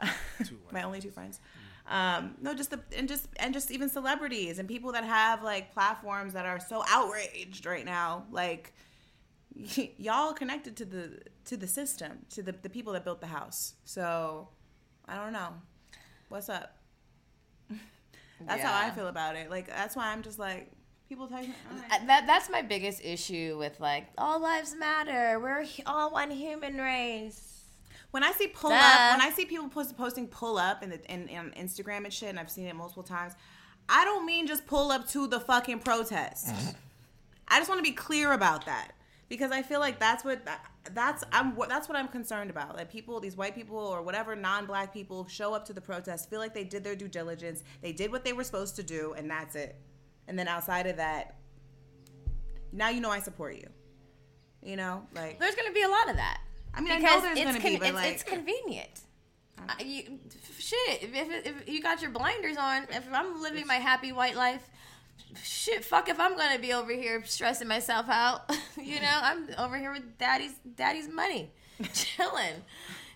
[0.70, 1.40] My only two friends.
[1.88, 5.72] Um, no, just the and just and just even celebrities and people that have like
[5.72, 8.24] platforms that are so outraged right now.
[8.30, 8.74] Like
[9.54, 13.28] y- y'all connected to the to the system, to the, the people that built the
[13.28, 13.74] house.
[13.84, 14.48] So
[15.08, 15.48] I don't know.
[16.28, 16.76] What's up?
[18.46, 19.50] That's how I feel about it.
[19.50, 20.70] Like that's why I'm just like
[21.08, 21.54] people talking.
[21.70, 22.06] all right.
[22.06, 25.40] That that's my biggest issue with like all lives matter.
[25.40, 27.64] We're all one human race.
[28.10, 28.76] When I see pull Duh.
[28.76, 32.12] up, when I see people post, posting pull up in, the, in, in Instagram and
[32.12, 33.34] shit, and I've seen it multiple times,
[33.88, 36.48] I don't mean just pull up to the fucking protest.
[36.48, 36.70] Mm-hmm.
[37.48, 38.92] I just want to be clear about that
[39.28, 40.46] because I feel like that's what
[40.92, 42.76] that's I'm that's what I'm concerned about.
[42.76, 46.38] That people, these white people or whatever non-black people, show up to the protest, feel
[46.40, 49.30] like they did their due diligence, they did what they were supposed to do, and
[49.30, 49.76] that's it.
[50.28, 51.36] And then outside of that,
[52.72, 53.68] now you know I support you.
[54.62, 56.40] You know, like There's gonna be a lot of that.
[56.74, 59.00] I mean, I because know there's gonna be, but it's, like, it's convenient.
[59.68, 60.18] I- you,
[60.58, 64.36] shit, if, if, if you got your blinders on, if I'm living my happy white
[64.36, 64.68] life,
[65.42, 68.50] shit, fuck if I'm gonna be over here stressing myself out.
[68.82, 71.50] you know, I'm over here with daddy's daddy's money,
[71.92, 72.54] chilling.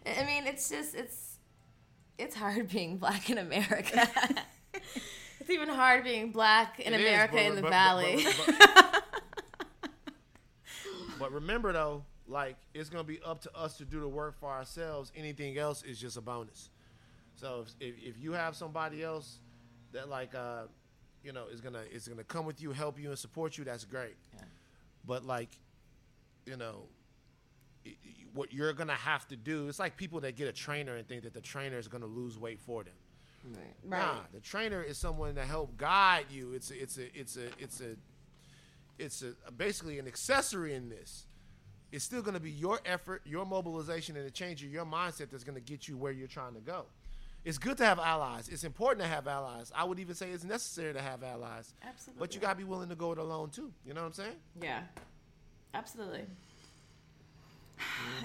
[0.07, 1.38] I mean, it's just it's
[2.18, 4.09] it's hard being black in America.
[5.40, 8.24] it's even hard being black in It is, America but- in the but- but- valley.
[8.46, 9.05] but-
[11.18, 14.48] But remember though, like it's gonna be up to us to do the work for
[14.51, 15.12] ourselves.
[15.14, 16.70] Anything else is just a bonus.
[17.36, 19.38] So if, if, if you have somebody else
[19.92, 20.62] that like uh,
[21.24, 23.84] you know is gonna is gonna come with you, help you, and support you, that's
[23.84, 24.16] great.
[25.06, 25.50] But like,
[26.46, 26.88] you know,
[27.86, 30.96] i- i- what you're gonna have to do, it's like people that get a trainer
[30.96, 32.94] and think that the trainer is gonna lose weight for them.
[33.84, 36.52] Nah, the trainer is someone to help guide you.
[36.52, 37.96] It's a, it's a it's a it's a
[38.98, 41.26] it's a basically an accessory in this.
[41.90, 45.30] It's still going to be your effort, your mobilization, and the change of your mindset
[45.30, 46.84] that's going to get you where you're trying to go.
[47.45, 48.49] It's good to have allies.
[48.49, 49.72] It's important to have allies.
[49.74, 51.72] I would even say it's necessary to have allies.
[51.82, 52.20] Absolutely.
[52.20, 53.72] But you got to be willing to go it alone too.
[53.86, 54.36] You know what I'm saying?
[54.62, 54.82] yeah,
[55.72, 56.24] absolutely.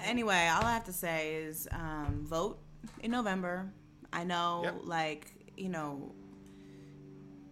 [0.04, 2.58] Anyway, all I have to say is um, vote
[3.00, 3.70] in November.
[4.12, 4.74] I know, Yep.
[4.84, 6.12] like you know,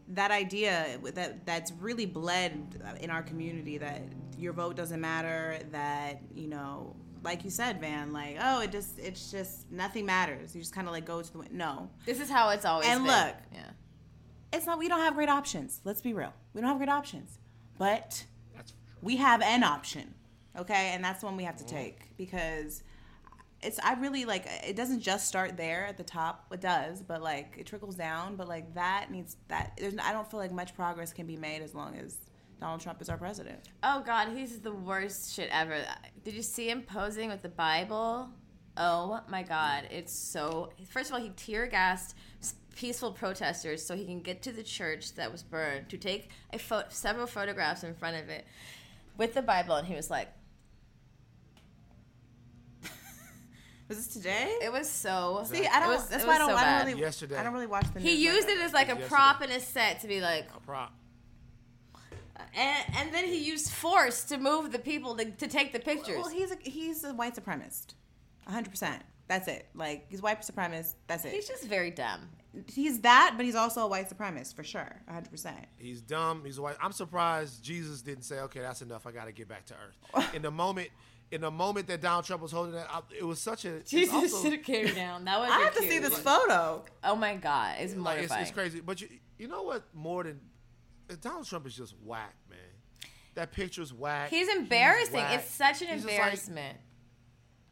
[0.09, 4.03] that idea that that's really bled in our community that
[4.39, 5.59] your vote doesn't matter.
[5.73, 6.95] That you know,
[7.25, 10.55] like you said, Van, like oh, it just it's just nothing matters.
[10.55, 11.91] You just kind of like go to the win- no.
[12.05, 13.13] This is how it's always And been.
[13.13, 13.71] look, yeah.
[14.53, 14.79] It's not.
[14.79, 15.81] We don't have great options.
[15.85, 16.33] Let's be real.
[16.53, 17.39] We don't have great options,
[17.79, 18.25] but
[19.03, 20.15] we have an option.
[20.57, 21.77] Okay, and that's the one we have to mm-hmm.
[21.77, 22.83] take because
[23.63, 23.81] it's.
[23.81, 24.47] I really like.
[24.65, 26.47] It doesn't just start there at the top.
[26.53, 28.37] It does, but like it trickles down.
[28.37, 29.73] But like that needs that.
[29.77, 29.95] There's.
[30.01, 32.19] I don't feel like much progress can be made as long as
[32.65, 33.59] Donald Trump is our president.
[33.83, 35.85] Oh God, he's the worst shit ever.
[36.25, 38.31] Did you see him posing with the Bible?
[38.79, 40.71] Oh my God, it's so.
[40.89, 42.17] First of all, he tear gassed
[42.75, 46.59] peaceful protesters so he can get to the church that was burned to take a
[46.59, 48.47] pho- several photographs in front of it
[49.19, 50.29] with the Bible, and he was like,
[53.91, 54.57] Was this today?
[54.63, 55.45] It was so.
[55.53, 55.91] See, I don't.
[55.91, 56.49] it was- that's why I don't.
[56.49, 56.79] so I bad.
[56.79, 57.01] don't really.
[57.03, 57.37] Yesterday.
[57.37, 58.01] I don't really watch the.
[58.01, 59.09] He used like it as like a Yesterday.
[59.09, 60.95] prop in his set to be like, A prop.
[62.57, 66.17] And, and then he used force to move the people to, to take the pictures.
[66.19, 67.95] Well, he's a he's a white supremacist,
[68.47, 69.03] hundred percent.
[69.27, 69.67] That's it.
[69.75, 70.95] Like he's white supremacist.
[71.07, 71.33] That's it.
[71.33, 72.29] He's just very dumb.
[72.73, 75.67] he's that, but he's also a white supremacist for sure, hundred percent.
[75.79, 76.43] He's dumb.
[76.45, 76.77] He's white.
[76.81, 79.07] I'm surprised Jesus didn't say, "Okay, that's enough.
[79.07, 80.91] I got to get back to earth." In the moment,
[81.31, 83.77] in the moment that Donald Trump was holding that, I, it was such a.
[83.77, 85.25] it's Jesus also- should have came down.
[85.25, 85.51] That was.
[85.51, 86.85] I have to see this photo.
[87.03, 88.81] Oh my god, it's like, it's, it's crazy.
[88.81, 89.85] But you, you know what?
[89.95, 90.41] More than
[91.21, 92.59] Donald Trump is just whack, man.
[93.35, 94.31] That picture's whack.
[94.31, 95.15] He's embarrassing.
[95.15, 95.41] whack.
[95.41, 96.79] It's such an He's just like- embarrassment.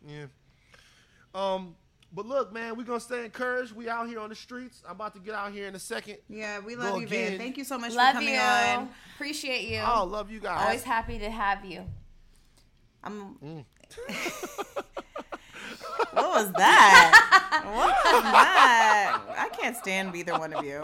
[0.07, 0.27] Yeah.
[1.35, 1.77] Um.
[2.15, 3.73] But look, man, we're gonna stay encouraged.
[3.73, 4.83] We out here on the streets.
[4.87, 6.19] I'm about to get out here in a second.
[6.29, 7.27] Yeah, we Go love you, Van.
[7.29, 7.39] again.
[7.39, 8.41] Thank you so much Love for coming you.
[8.41, 8.91] on.
[9.15, 9.81] Appreciate you.
[9.83, 10.61] Oh, love you guys.
[10.63, 11.87] Always happy to have you.
[13.03, 13.37] I'm.
[13.43, 13.65] Mm.
[16.13, 17.63] what was that?
[17.65, 19.23] what was that?
[19.39, 20.83] I can't stand either one of you.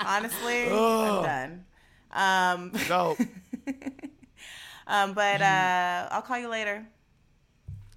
[0.00, 1.64] Honestly, I'm done.
[2.12, 3.18] Um, Dope.
[4.86, 6.86] um, but uh, I'll call you later.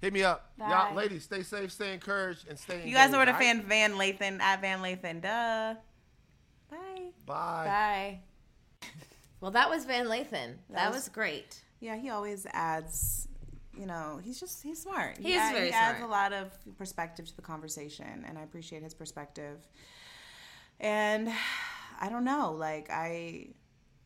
[0.00, 0.68] Hit me up, Bye.
[0.68, 0.94] y'all.
[0.96, 2.86] Ladies, stay safe, stay encouraged, and stay.
[2.88, 5.22] You guys know where to fan Van Lathan at Van Lathan.
[5.22, 5.74] Duh.
[6.70, 7.10] Bye.
[7.24, 7.64] Bye.
[7.64, 8.88] Bye.
[9.40, 10.54] Well, that was Van Lathan.
[10.70, 11.62] That, was- was, great.
[11.80, 13.28] Yeah, he always adds.
[13.78, 15.18] You know, he's just he's smart.
[15.18, 16.10] He is add- very he adds smart.
[16.10, 19.58] a lot of perspective to the conversation, and I appreciate his perspective.
[20.80, 21.28] And
[22.00, 23.48] I don't know, like I,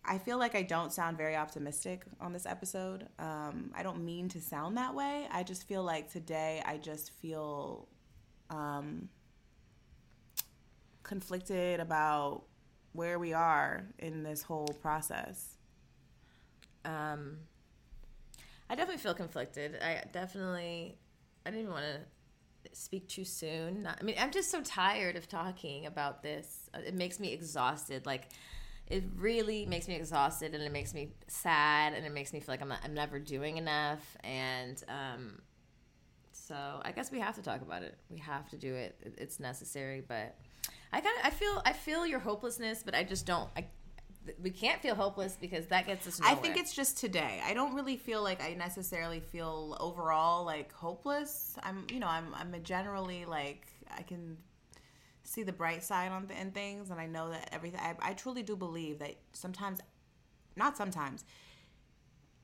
[0.06, 3.08] I feel like I don't sound very optimistic on this episode.
[3.18, 5.26] Um, I don't mean to sound that way.
[5.30, 7.88] I just feel like today I just feel
[8.50, 9.08] um,
[11.02, 12.44] conflicted about
[12.92, 15.56] where we are in this whole process.
[16.84, 17.38] Um,
[18.70, 19.76] I definitely feel conflicted.
[19.82, 20.98] I definitely,
[21.44, 23.82] I didn't want to speak too soon.
[23.82, 26.70] Not, I mean, I'm just so tired of talking about this.
[26.74, 28.06] It makes me exhausted.
[28.06, 28.28] Like,
[28.88, 32.52] it really makes me exhausted, and it makes me sad, and it makes me feel
[32.52, 34.16] like I'm not, I'm never doing enough.
[34.24, 35.40] And um,
[36.32, 37.96] so I guess we have to talk about it.
[38.10, 38.96] We have to do it.
[39.02, 40.02] It- It's necessary.
[40.06, 40.36] But
[40.92, 43.50] I kind of I feel I feel your hopelessness, but I just don't.
[43.56, 43.64] I,
[44.42, 47.40] we can't feel hopeless because that gets us I think it's just today.
[47.44, 51.54] I don't really feel like I necessarily feel overall like hopeless.
[51.62, 53.66] I'm, you know, I'm, I'm a generally like
[53.96, 54.36] I can
[55.36, 57.78] see the bright side on things, and I know that everything.
[57.80, 59.80] I, I truly do believe that sometimes,
[60.56, 61.24] not sometimes,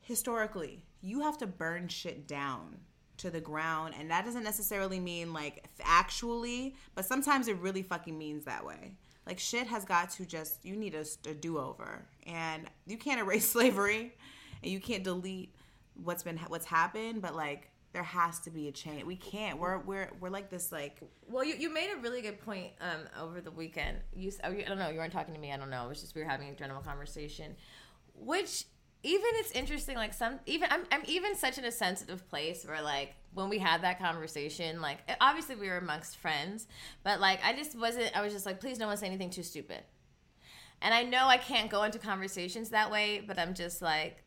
[0.03, 2.77] historically, you have to burn shit down
[3.17, 8.17] to the ground, and that doesn't necessarily mean like actually, but sometimes it really fucking
[8.17, 8.95] means that way.
[9.27, 13.21] Like shit has got to just you need a, a do over, and you can't
[13.21, 14.15] erase slavery,
[14.63, 15.55] and you can't delete
[15.95, 19.05] what's been what's happened, but like there has to be a change.
[19.05, 19.59] We can't.
[19.59, 23.01] We're we're we're like this like Well, you, you made a really good point um,
[23.21, 23.99] over the weekend.
[24.45, 24.89] Oh, you- I don't know.
[24.89, 25.53] You weren't talking to me.
[25.53, 25.85] I don't know.
[25.87, 27.55] It was just we were having a general conversation,
[28.15, 28.65] which
[29.03, 29.97] even it's interesting.
[29.97, 33.59] Like some even I'm I'm even such in a sensitive place where like when we
[33.59, 36.67] had that conversation, like obviously we were amongst friends,
[37.03, 38.17] but like I just wasn't.
[38.17, 39.83] I was just like, please, no one say anything too stupid.
[40.81, 44.25] And I know I can't go into conversations that way, but I'm just like,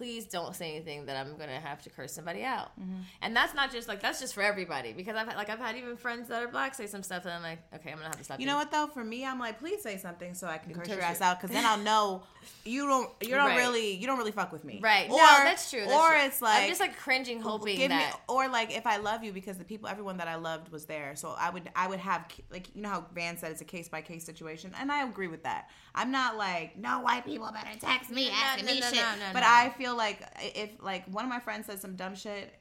[0.00, 2.70] please don't say anything that I'm gonna have to curse somebody out.
[2.80, 3.02] Mm-hmm.
[3.20, 5.76] And that's not just like that's just for everybody because I've had, like I've had
[5.76, 8.16] even friends that are black say some stuff and I'm like, okay, I'm gonna have
[8.16, 8.40] to stop.
[8.40, 8.86] You know what though?
[8.86, 11.26] For me, I'm like, please say something so I can curse curse your ass you.
[11.26, 12.22] out, because then I'll know
[12.64, 13.56] you don't you don't Right.
[13.58, 14.80] really you don't really fuck with me.
[14.82, 15.10] Right?
[15.10, 15.80] Or, no, that's true.
[15.80, 16.26] That's or true.
[16.26, 18.14] it's like I'm just like cringing, hoping give that.
[18.14, 20.84] me or like if I love you because the people everyone that I loved was
[20.86, 23.64] there, so I would I would have like you know how Van said it's a
[23.64, 25.68] case by case situation, and I agree with that.
[25.94, 28.96] I'm not like no white people better text me No, asking no, me no, shit,
[28.96, 29.42] no, no, but.
[29.42, 30.20] I feel like
[30.54, 32.54] if like one of my friends said some dumb shit.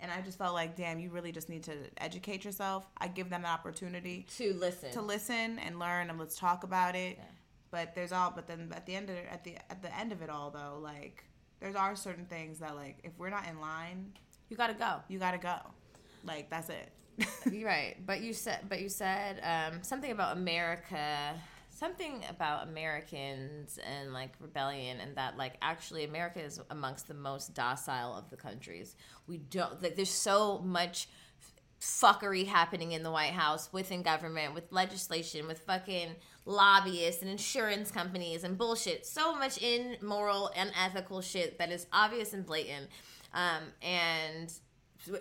[0.00, 2.84] and I just felt like, damn, you really just need to educate yourself.
[2.98, 6.94] I give them the opportunity to listen, to listen and learn, and let's talk about
[6.94, 7.18] it.
[7.74, 10.12] But there's all, but then at the end of it, at the at the end
[10.12, 11.24] of it all, though, like
[11.58, 14.12] there are certain things that like if we're not in line,
[14.48, 14.98] you gotta go.
[15.08, 15.56] You gotta go.
[16.22, 16.92] Like that's it.
[17.50, 21.34] You're right, but you said, but you said um, something about America,
[21.68, 27.54] something about Americans and like rebellion, and that like actually America is amongst the most
[27.54, 28.94] docile of the countries.
[29.26, 29.82] We don't.
[29.82, 31.08] Like, there's so much
[31.80, 36.14] fuckery happening in the White House, within government, with legislation, with fucking
[36.46, 39.06] lobbyists and insurance companies and bullshit.
[39.06, 42.88] So much immoral and ethical shit that is obvious and blatant.
[43.32, 44.52] Um, and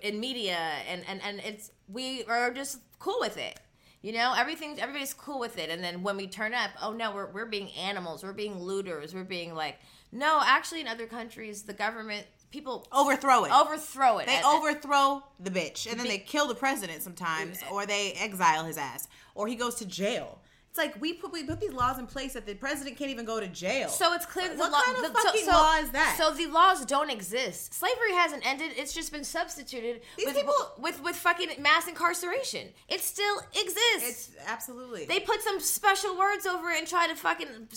[0.02, 0.58] in media
[0.90, 3.60] and, and, and it's we are just cool with it.
[4.02, 5.70] You know, everything everybody's cool with it.
[5.70, 9.14] And then when we turn up, oh no, we're we're being animals, we're being looters,
[9.14, 9.80] we're being like
[10.12, 13.52] no, actually in other countries the government people overthrow it.
[13.52, 14.28] Overthrow it.
[14.28, 18.78] They overthrow the bitch, and then they kill the president sometimes, or they exile his
[18.78, 20.40] ass, or he goes to jail.
[20.74, 23.26] It's like we put we put these laws in place that the president can't even
[23.26, 23.90] go to jail.
[23.90, 26.16] So it's clear that what the law, kind of the, fucking so, law is that?
[26.18, 27.76] So the laws don't exist.
[27.76, 28.72] Slavery hasn't ended.
[28.76, 32.70] It's just been substituted These with, people- with with fucking mass incarceration.
[32.90, 34.32] It still exists.
[34.32, 35.06] It's absolutely.
[35.06, 37.68] They put some special words over it and try to fucking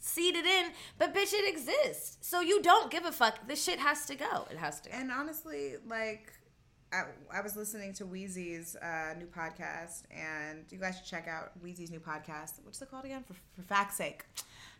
[0.00, 2.18] seed it in, but bitch, it exists.
[2.20, 3.48] So you don't give a fuck.
[3.48, 4.46] This shit has to go.
[4.50, 4.90] It has to.
[4.90, 4.96] go.
[4.98, 6.34] And honestly, like,
[6.92, 11.52] I, I was listening to Wheezy's uh, new podcast, and you guys should check out
[11.62, 12.54] Wheezy's new podcast.
[12.64, 13.22] What's it called again?
[13.26, 14.24] For, for fact's sake.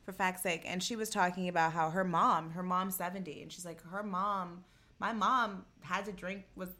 [0.04, 0.62] For fact's sake.
[0.64, 4.02] And she was talking about how her mom, her mom's 70, and she's like, her
[4.02, 4.64] mom,
[4.98, 6.70] my mom had to drink, was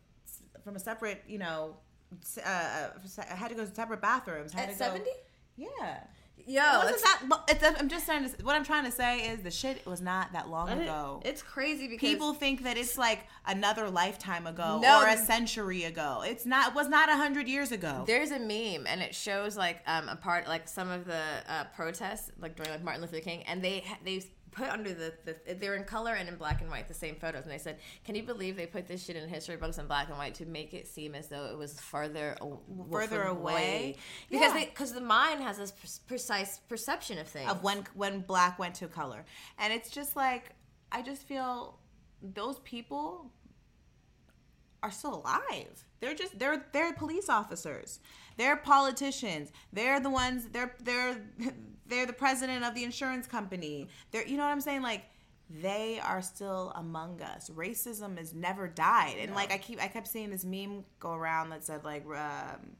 [0.65, 1.77] from a separate, you know,
[2.23, 2.91] s- uh,
[3.29, 4.53] had to go to separate bathrooms.
[4.53, 5.11] Had At to go- 70?
[5.57, 6.01] Yeah.
[6.51, 7.29] Yo, it wasn't it's- that.
[7.29, 8.43] lo- It's, I'm just trying to.
[8.45, 11.21] What I'm trying to say is the shit was not that long ago.
[11.25, 15.85] It's crazy because People think that it's like another lifetime ago No, or a century
[15.85, 16.23] ago.
[16.27, 16.71] It's not.
[16.71, 18.05] It was not a hundred years ago.
[18.07, 21.65] There's a meme, and it shows like um, a part, like some of the uh,
[21.77, 25.75] protests, like during like Martin Luther King, and they they put under the, the they're
[25.77, 28.23] in color and in black and white the same photos, and they said, "Can you
[28.23, 30.87] believe they put this shit in history books in black and white to make it
[30.89, 32.37] seem as though it was further
[32.91, 33.97] Further away?
[34.29, 34.55] Because Yeah.
[34.61, 38.59] they because the mind has this pre- precise perception of things of when when black
[38.59, 39.25] went to color,
[39.59, 40.51] and it's just like
[40.93, 41.79] I just feel
[42.23, 43.31] those people
[44.83, 45.85] are still alive.
[46.01, 48.01] They're just they're they're police officers.
[48.37, 49.53] They're politicians.
[49.73, 50.47] They're the ones.
[50.51, 51.21] They're they're
[51.91, 53.89] they're the president of the insurance company.
[54.11, 55.05] They're you know what I'm saying like.
[55.53, 57.51] They are still among us.
[57.51, 61.51] Racism has never died, and like I keep, I kept seeing this meme go around
[61.51, 62.77] that said like, um,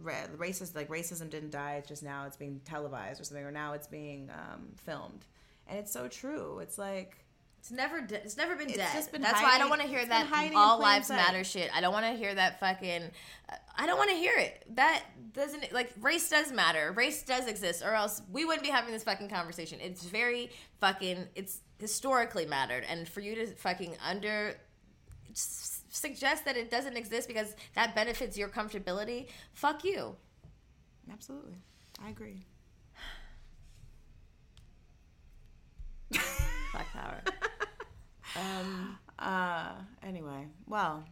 [0.00, 3.72] racist like racism didn't die it's just now it's being televised or something or now
[3.74, 5.26] it's being um, filmed
[5.68, 7.21] and it's so true it's like
[7.62, 8.90] It's never de- it's never been It's dead.
[8.92, 11.14] just been That's why I don't want to hear that all lives sight.
[11.14, 11.70] matter shit.
[11.72, 13.04] I don't want to hear that fucking.
[13.78, 14.64] I don't want to hear it.
[14.74, 16.90] That doesn't like race does matter.
[16.90, 19.78] Race does exist, or else we wouldn't be having this fucking conversation.
[19.80, 20.50] It's very
[20.80, 21.28] fucking.
[21.36, 24.56] It's historically mattered, and for you to fucking under
[25.34, 29.28] suggest that it doesn't exist because that benefits your comfortability.
[29.54, 30.16] Fuck you.
[31.12, 31.54] absolutely
[32.04, 32.44] i agree
[36.72, 37.22] Black power.
[38.36, 38.98] Um.
[39.18, 39.72] uh
[40.02, 41.04] anyway well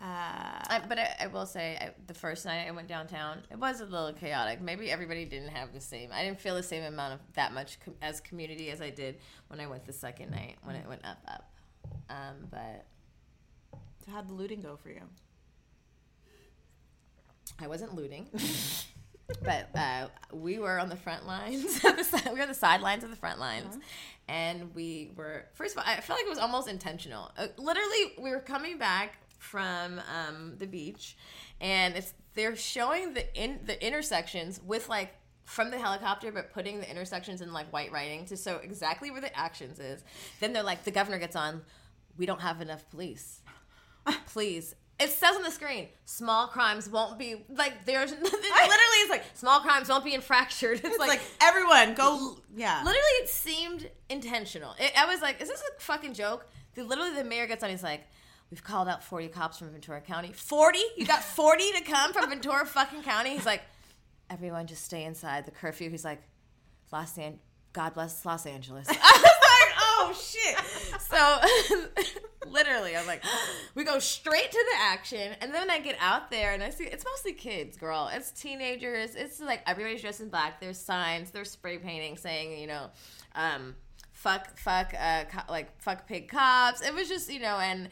[0.00, 3.58] uh I, but I, I will say, I, the first night I went downtown, it
[3.58, 4.60] was a little chaotic.
[4.60, 6.10] Maybe everybody didn't have the same.
[6.12, 9.16] I didn't feel the same amount of that much com- as community as I did
[9.48, 11.50] when I went the second night when it went up up.
[12.08, 12.84] Um, but
[14.04, 15.00] so how'd the looting go for you
[17.58, 18.28] I wasn't looting.
[19.44, 21.84] but uh, we were on the front lines.
[21.84, 23.78] of the si- we were on the sidelines of the front lines,
[24.28, 25.44] and we were.
[25.54, 27.30] First of all, I feel like it was almost intentional.
[27.36, 31.16] Uh, literally, we were coming back from um, the beach,
[31.60, 35.14] and it's they're showing the in the intersections with like
[35.44, 39.20] from the helicopter, but putting the intersections in like white writing to show exactly where
[39.20, 40.02] the actions is.
[40.40, 41.62] Then they're like, the governor gets on.
[42.16, 43.40] We don't have enough police.
[44.26, 44.74] Please.
[45.00, 49.60] It says on the screen, small crimes won't be like there's literally it's like small
[49.60, 50.74] crimes won't be infractured.
[50.84, 54.74] It's, it's like, like, everyone go yeah literally it seemed intentional.
[54.78, 56.46] It, I was like, is this a fucking joke?
[56.74, 58.02] The, literally the mayor gets on, he's like,
[58.50, 60.32] We've called out 40 cops from Ventura County.
[60.32, 60.78] 40?
[60.96, 63.30] You got 40 to come from Ventura fucking County?
[63.34, 63.60] He's like,
[64.30, 65.90] everyone just stay inside the curfew.
[65.90, 66.22] He's like,
[66.90, 67.40] Los An-
[67.74, 68.88] God bless Los Angeles.
[70.00, 70.56] Oh shit.
[71.00, 71.90] So
[72.50, 73.22] literally, I'm like,
[73.74, 76.84] we go straight to the action, and then I get out there and I see
[76.84, 78.08] it's mostly kids, girl.
[78.12, 79.14] It's teenagers.
[79.14, 80.60] It's like everybody's dressed in black.
[80.60, 81.30] There's signs.
[81.30, 82.90] There's spray painting saying, you know,
[83.34, 83.74] um,
[84.12, 86.80] fuck, fuck, uh, co- like fuck pig cops.
[86.80, 87.88] It was just you know, and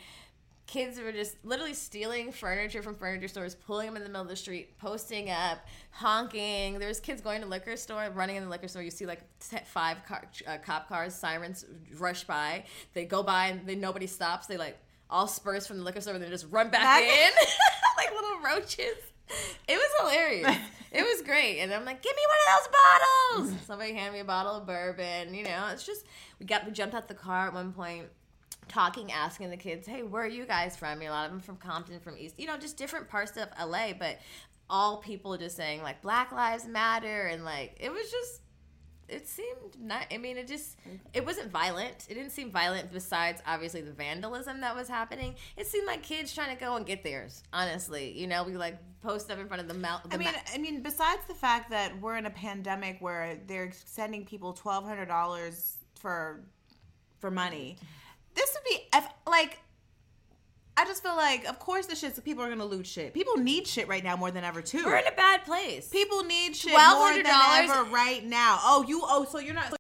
[0.66, 4.28] kids were just literally stealing furniture from furniture stores, pulling them in the middle of
[4.28, 5.59] the street, posting up,
[5.90, 6.78] honking.
[6.78, 8.82] There's kids going to liquor store, running in the liquor store.
[8.82, 11.64] You see like t- five car, uh, cop cars, sirens
[11.98, 12.64] rush by.
[12.94, 14.47] They go by and they, nobody stops.
[14.47, 14.76] They like
[15.09, 17.30] all spurs from the liquor store and they just run back, Back- in
[17.97, 18.97] like little roaches.
[19.68, 20.56] It was hilarious.
[20.93, 21.59] it was great.
[21.60, 23.60] And I'm like, give me one of those bottles.
[23.66, 25.34] Somebody hand me a bottle of bourbon.
[25.34, 26.05] You know, it's just
[26.38, 28.06] we got we jumped out the car at one point
[28.68, 31.32] talking, asking the kids, "Hey, where are you guys from?" I mean, a lot of
[31.32, 34.18] them from Compton, from East, you know, just different parts of LA, but
[34.68, 38.43] all people just saying like Black Lives Matter, and like it was just.
[39.09, 40.06] It seemed not.
[40.12, 40.78] I mean, it just.
[41.14, 42.06] It wasn't violent.
[42.09, 42.93] It didn't seem violent.
[42.93, 45.36] Besides, obviously, the vandalism that was happening.
[45.56, 47.44] It seemed like kids trying to go and get theirs.
[47.52, 50.02] Honestly, you know, we like post up in front of the mount.
[50.12, 54.24] I mean, I mean, besides the fact that we're in a pandemic where they're sending
[54.24, 56.44] people twelve hundred dollars for
[57.20, 57.78] for money,
[58.36, 59.58] this would be if, like.
[60.78, 62.22] I just feel like, of course, the shit.
[62.22, 63.14] People are gonna loot shit.
[63.14, 64.84] People need shit right now more than ever, too.
[64.84, 65.88] we're in a bad place.
[65.88, 68.58] People need shit more than ever right now.
[68.62, 69.74] Oh, you oh, so you're not.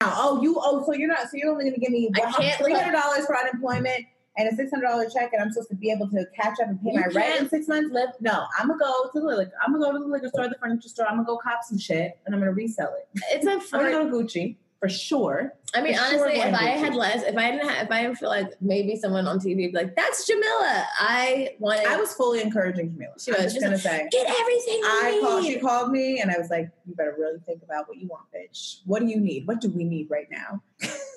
[0.00, 1.20] Oh, you oh, so you're not.
[1.30, 4.06] So you're only going to give me I can't three hundred dollars for unemployment
[4.36, 6.68] and a six hundred dollar check, and I'm supposed to be able to catch up
[6.68, 7.92] and pay You my rent in six months.
[7.92, 9.52] live- No, I'm gonna go to the liquor.
[9.64, 11.06] I'm gonna go to the liquor store, the furniture store.
[11.06, 13.08] I'm gonna go cop some shit, and I'm gonna resell it.
[13.30, 15.54] It's I'm gonna go to Gucci for sure.
[15.74, 17.90] I mean, For sure honestly, going if I had less, if I didn't have, if
[17.90, 21.86] I didn't feel like maybe someone on TV be like, "That's Jamila," I wanted.
[21.86, 23.22] I was fully encouraging Camila.
[23.22, 23.52] She was.
[23.52, 24.08] just gonna like, say.
[24.10, 25.44] Get everything you I called.
[25.44, 28.24] She called me, and I was like, "You better really think about what you want,
[28.34, 28.80] bitch.
[28.84, 29.46] What do you need?
[29.46, 30.62] What do we need right now?"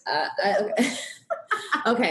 [0.08, 0.92] Uh, I, okay,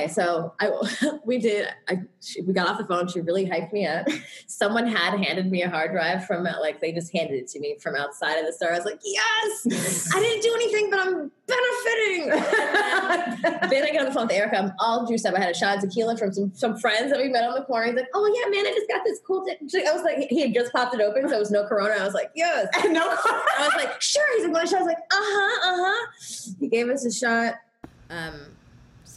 [0.09, 0.71] so I
[1.25, 1.69] we did.
[1.89, 3.09] I she, we got off the phone.
[3.09, 4.07] She really hyped me up.
[4.47, 7.61] Someone had handed me a hard drive from uh, like they just handed it to
[7.61, 8.73] me from outside of the store.
[8.73, 12.29] I was like, yes, I didn't do anything, but I'm benefiting.
[13.71, 14.59] then I get on the phone with Erica.
[14.59, 15.35] I'm all juiced up.
[15.35, 17.65] I had a shot of tequila from some some friends that we met on the
[17.65, 17.87] corner.
[17.87, 19.45] He's like, oh yeah, man, I just got this cool.
[19.45, 19.87] T-.
[19.87, 21.95] I was like, he had just popped it open, so it was no Corona.
[21.95, 23.03] I was like, yes, no.
[23.03, 24.25] I was like, sure.
[24.37, 24.81] He's like, want a shot?
[24.81, 26.55] I was like, uh huh, uh huh.
[26.61, 27.55] He gave us a shot.
[28.11, 28.58] Um,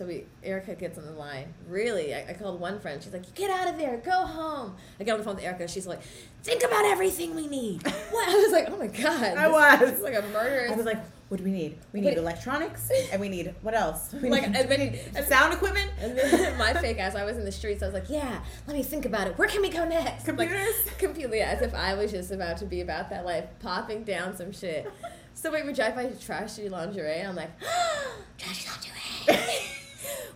[0.01, 1.53] so we Erica gets on the line.
[1.67, 3.03] Really, I, I called one friend.
[3.03, 5.67] She's like, "Get out of there, go home." I get on the phone with Erica.
[5.67, 6.01] She's like,
[6.41, 8.27] "Think about everything we need." What?
[8.27, 9.79] I was like, "Oh my god!" I this- was.
[9.79, 10.69] this is like a murder.
[10.71, 10.97] I was like,
[11.29, 11.77] "What do we need?
[11.93, 12.17] We need Wait.
[12.17, 14.11] electronics, and we need what else?
[14.11, 17.37] We like, need, and then, and- sound equipment, And then my fake ass, I was
[17.37, 17.83] in the streets.
[17.83, 19.37] I was like, "Yeah, let me think about it.
[19.37, 22.65] Where can we go next?" computers." Like, completely as if I was just about to
[22.65, 24.91] be about that life, popping down some shit.
[25.33, 27.49] So wait, we would drive by trashy lingerie, I'm like,
[28.37, 29.67] trashy lingerie.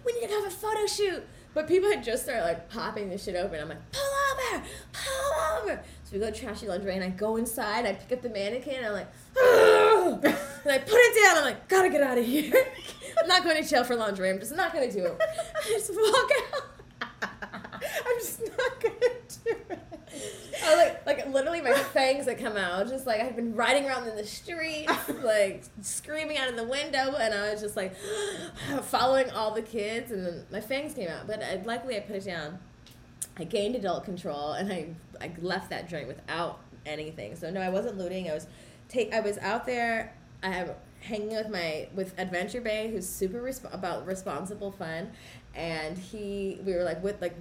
[0.05, 1.23] We need to have a photo shoot.
[1.53, 3.61] But people had just started like popping this shit open.
[3.61, 5.83] I'm like, pull over, pull over.
[6.03, 7.85] So we go to trashy lingerie, and I go inside.
[7.85, 9.07] I pick up the mannequin, and I'm like,
[9.37, 11.37] and I put it down.
[11.37, 12.53] I'm like, gotta get out of here.
[13.21, 14.29] I'm not going to jail for lingerie.
[14.29, 15.21] I'm just not gonna do it.
[15.55, 17.21] I just walk out.
[18.05, 18.95] I'm just not gonna
[19.43, 19.94] do it.
[20.63, 22.87] I was like, like literally my fangs that come out.
[22.87, 24.91] Just like I've been riding around in the streets,
[25.23, 27.95] like screaming out of the window, and I was just like
[28.83, 31.27] following all the kids, and then my fangs came out.
[31.27, 32.59] But I, luckily, I put it down.
[33.37, 37.35] I gained adult control, and I I left that joint without anything.
[37.35, 38.29] So no, I wasn't looting.
[38.29, 38.47] I was
[38.87, 39.13] take.
[39.13, 40.13] I was out there.
[40.41, 45.11] I have hanging with my with Adventure Bay, who's super resp- about responsible fun,
[45.53, 47.35] and he we were like with like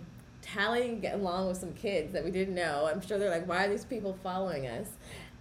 [0.44, 2.88] tallying along with some kids that we didn't know.
[2.90, 4.88] I'm sure they're like, why are these people following us?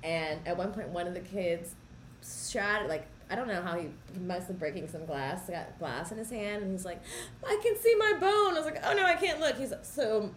[0.04, 1.76] And at one point, one of the kids
[2.24, 3.08] shot like.
[3.30, 6.30] I don't know how he, he must have breaking some glass, got glass in his
[6.30, 7.02] hand, and he's like,
[7.44, 10.30] "I can see my bone." I was like, "Oh no, I can't look." He's so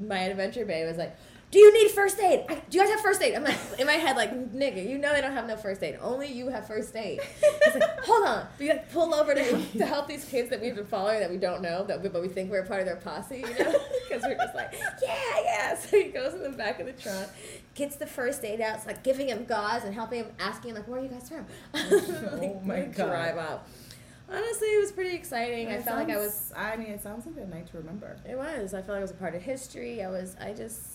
[0.00, 1.16] my adventure bay was like,
[1.54, 2.46] "Do you need first aid?
[2.48, 4.98] I, do you guys have first aid?" I'm like, in my head, like, "Nigga, you
[4.98, 5.96] know they don't have no first aid.
[6.02, 7.20] Only you have first aid."
[7.72, 10.84] Like, "Hold on." We like pull over to, to help these kids that we've been
[10.84, 13.36] following that we don't know, that we, but we think we're part of their posse,
[13.38, 13.74] you know?
[14.08, 15.14] Because we're just like, "Yeah,
[15.44, 17.28] yeah." So he goes in the back of the trunk,
[17.76, 20.76] gets the first aid out, it's like giving him gauze and helping him, asking him
[20.76, 23.06] like, "Where are you guys from?" Oh my God.
[23.06, 23.68] Drive out.
[24.28, 25.68] Honestly, it was pretty exciting.
[25.68, 28.16] I felt like I was I mean, it sounds like a night to remember.
[28.28, 28.74] it was.
[28.74, 30.02] I felt like it was a part of history.
[30.02, 30.34] I was.
[30.40, 30.93] I just.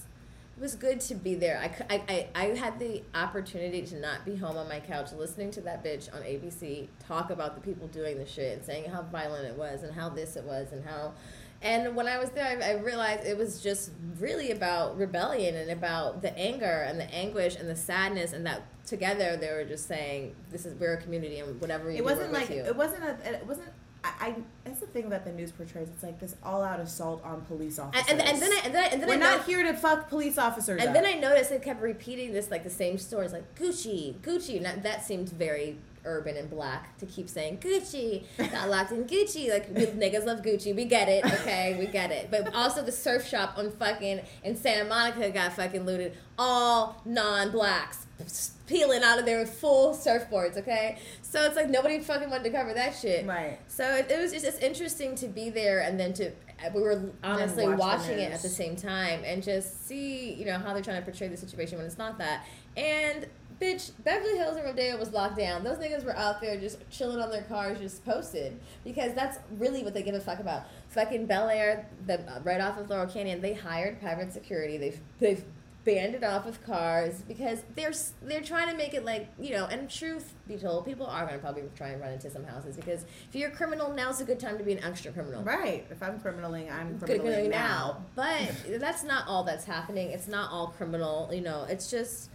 [0.59, 1.57] It was good to be there.
[1.57, 5.51] I, I, I, I had the opportunity to not be home on my couch listening
[5.51, 9.03] to that bitch on ABC talk about the people doing the shit and saying how
[9.03, 11.13] violent it was and how this it was and how.
[11.61, 15.71] And when I was there, I, I realized it was just really about rebellion and
[15.71, 19.87] about the anger and the anguish and the sadness and that together they were just
[19.87, 22.75] saying, "This is we're a community and whatever you It do, wasn't like you." it
[22.75, 23.69] wasn't a it wasn't.
[24.03, 25.87] I, I that's the thing that the news portrays.
[25.89, 28.05] It's like this all-out assault on police officers.
[28.09, 29.73] and, and, and then I, and then I, and then we're I not here to
[29.73, 30.79] fuck police officers.
[30.79, 30.93] And up.
[30.93, 34.65] then I noticed they kept repeating this like the same stories, like Gucci, Gucci, and
[34.65, 39.49] that, that seemed very urban and black to keep saying Gucci, got locked in Gucci.
[39.49, 42.29] Like niggas love Gucci, we get it, okay, we get it.
[42.31, 46.15] But also the surf shop on fucking in Santa Monica got fucking looted.
[46.37, 48.05] All non-blacks
[48.67, 50.99] peeling out of their full surfboards, okay?
[51.21, 53.25] So it's like nobody fucking wanted to cover that shit.
[53.25, 53.59] Right.
[53.67, 56.31] So it, it was just it's interesting to be there and then to
[56.65, 60.45] uh, we were honestly watch watching it at the same time and just see you
[60.45, 62.45] know how they're trying to portray the situation when it's not that
[62.75, 63.27] and
[63.61, 67.19] bitch beverly hills and rodeo was locked down those niggas were out there just chilling
[67.19, 71.25] on their cars just posted because that's really what they give a fuck about fucking
[71.25, 75.43] bel air the uh, right off of laurel canyon they hired private security they've they've
[75.85, 79.89] banded off of cars because they're they're trying to make it like you know and
[79.89, 83.05] truth be told people are going to probably try and run into some houses because
[83.29, 85.85] if you're a criminal now's a good time to be an extra criminal Right.
[85.89, 87.97] If I'm criminaling, I'm criminaling criminal now.
[87.97, 88.05] now.
[88.67, 90.11] But that's not all that's happening.
[90.11, 91.29] It's not all criminal.
[91.33, 92.29] You know, it's just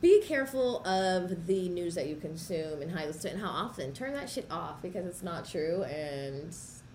[0.00, 3.92] be careful of the news that you consume and how you listen and how often.
[3.92, 6.54] Turn that shit off because it's not true, and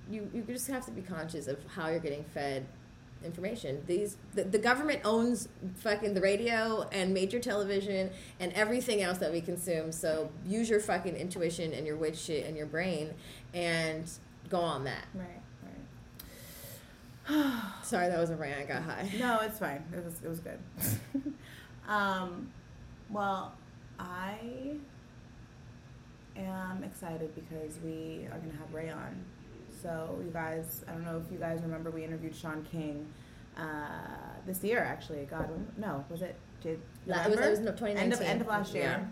[0.09, 2.65] you you just have to be conscious of how you're getting fed
[3.23, 3.83] information.
[3.85, 5.47] These the, the government owns
[5.77, 8.09] fucking the radio and major television
[8.39, 9.91] and everything else that we consume.
[9.91, 13.13] So use your fucking intuition and your witch shit and your brain
[13.53, 14.09] and
[14.49, 15.05] go on that.
[15.13, 15.41] Right.
[17.29, 17.63] right.
[17.83, 18.59] Sorry, that was a rant.
[18.59, 19.11] I got high.
[19.19, 19.83] No, it's fine.
[19.93, 20.59] It was it was good.
[21.87, 22.51] um,
[23.11, 23.53] well,
[23.99, 24.37] I
[26.37, 29.23] am excited because we are gonna have Rai on.
[29.81, 33.07] So you guys, I don't know if you guys remember, we interviewed Shaun King
[33.57, 33.61] uh,
[34.45, 34.79] this year.
[34.79, 36.35] Actually, God, no, was it?
[36.61, 37.93] Did La- it was- it was November?
[37.93, 38.83] no- End of end of last year.
[38.83, 39.05] Yeah.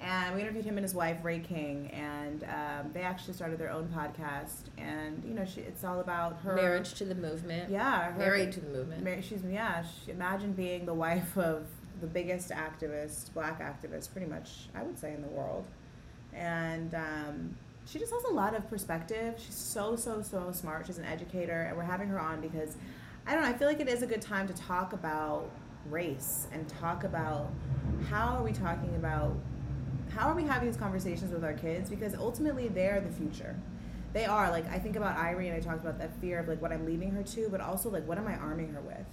[0.00, 3.70] And we interviewed him and his wife Rai King, and um, they actually started their
[3.70, 4.64] own podcast.
[4.76, 7.70] And you know, she, it's all about her Marriage to the movement.
[7.70, 9.02] Yeah, her- Married to the movement.
[9.02, 9.82] Mar- she's yeah.
[10.04, 11.66] She, imagine being the wife of
[12.00, 15.66] the biggest activist, black activist, pretty much I would say in the world,
[16.32, 17.56] and um,
[17.86, 19.34] she just has a lot of perspective.
[19.38, 20.86] She's so so so smart.
[20.86, 22.76] She's an educator, and we're having her on because
[23.26, 23.48] I don't know.
[23.48, 25.50] I feel like it is a good time to talk about
[25.90, 27.50] race and talk about
[28.08, 29.36] how are we talking about
[30.14, 33.54] how are we having these conversations with our kids because ultimately they're the future
[34.12, 36.60] they are like i think about Irie and i talked about that fear of like
[36.62, 39.06] what i'm leaving her to but also like what am i arming her with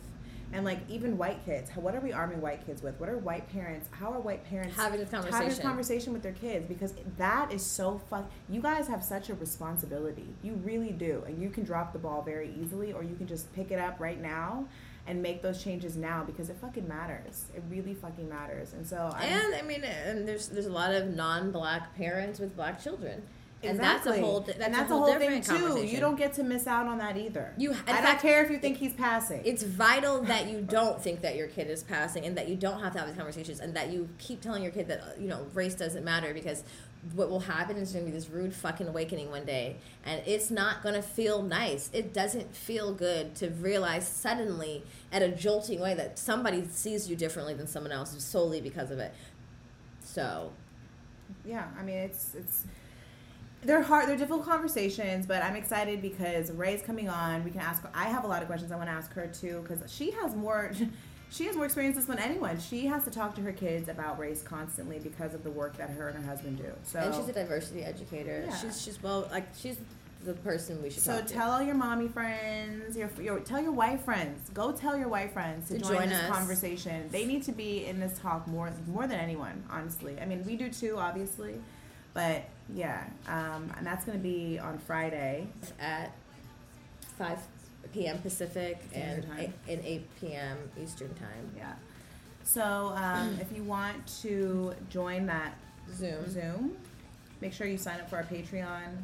[0.53, 2.99] and like even white kids what are we arming white kids with?
[2.99, 5.63] What are white parents how are white parents Having this having this conversation.
[5.63, 6.65] conversation with their kids?
[6.67, 10.27] Because that is so fun you guys have such a responsibility.
[10.43, 11.23] You really do.
[11.25, 13.99] And you can drop the ball very easily or you can just pick it up
[13.99, 14.65] right now
[15.07, 17.45] and make those changes now because it fucking matters.
[17.55, 18.73] It really fucking matters.
[18.73, 22.55] And so I'm, And I mean, and there's there's a lot of non-black parents with
[22.55, 23.23] black children,
[23.63, 25.51] and that's a whole that's, and that's a whole, thing different too.
[25.53, 25.93] conversation.
[25.95, 27.53] You don't get to miss out on that either.
[27.57, 29.41] You, in I don't fact- care if you think he's passing.
[29.45, 32.81] It's vital that you don't think that your kid is passing, and that you don't
[32.81, 35.45] have to have these conversations, and that you keep telling your kid that you know
[35.53, 36.63] race doesn't matter because
[37.15, 39.75] what will happen is going to be this rude fucking awakening one day,
[40.05, 41.89] and it's not going to feel nice.
[41.93, 47.15] It doesn't feel good to realize suddenly, at a jolting way, that somebody sees you
[47.15, 49.13] differently than someone else solely because of it.
[50.03, 50.51] So
[51.45, 52.65] yeah, I mean it's it's
[53.63, 57.43] they're hard they're difficult conversations, but I'm excited because Rai's coming on.
[57.43, 59.63] We can ask I have a lot of questions I want to ask her too
[59.67, 60.71] because she has more
[61.31, 62.59] she has more experiences than anyone.
[62.59, 65.89] She has to talk to her kids about race constantly because of the work that
[65.91, 66.71] her and her husband do.
[66.83, 68.43] So and she's a diversity educator.
[68.47, 68.57] Yeah.
[68.57, 69.77] She's she's well like she's
[70.23, 71.33] the person we should So talk to.
[71.33, 74.49] tell all your mommy friends, your, your tell your white friends.
[74.53, 77.09] Go tell your white friends to, To join, join this conversation.
[77.11, 80.19] They need to be in this talk more more than anyone, honestly.
[80.21, 81.55] I mean, we do too, obviously,
[82.13, 82.43] but
[82.73, 85.47] yeah, um, and that's going to be on Friday
[85.79, 86.15] at
[87.17, 87.39] 5
[87.93, 88.19] p.m.
[88.19, 89.39] Pacific and time.
[89.39, 90.57] eight, and 8 p.m.
[90.81, 91.51] Eastern time.
[91.57, 91.73] Yeah.
[92.43, 95.55] So um, if you want to join that
[95.93, 96.29] Zoom.
[96.29, 96.77] Zoom,
[97.41, 98.97] make sure you sign up for our Patreon.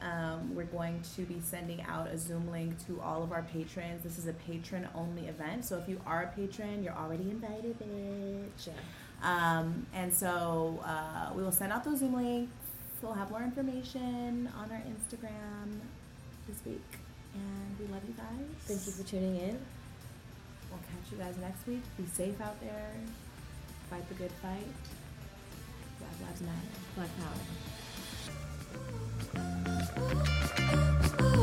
[0.00, 4.02] Um, we're going to be sending out a Zoom link to all of our patrons.
[4.02, 7.78] This is a patron only event, so if you are a patron, you're already invited,
[7.78, 8.68] bitch.
[9.22, 12.14] Um, and so uh, we will send out those Zoom
[13.02, 15.80] so we'll have more information on our Instagram
[16.46, 16.80] this week.
[17.34, 18.46] And we love you guys.
[18.60, 19.58] Thank you for tuning in.
[20.70, 21.82] We'll catch you guys next week.
[21.98, 22.92] Be safe out there.
[23.90, 24.68] Fight the good fight.
[25.98, 26.78] Black Lives Matter.
[26.94, 27.10] Black
[31.26, 31.41] Power.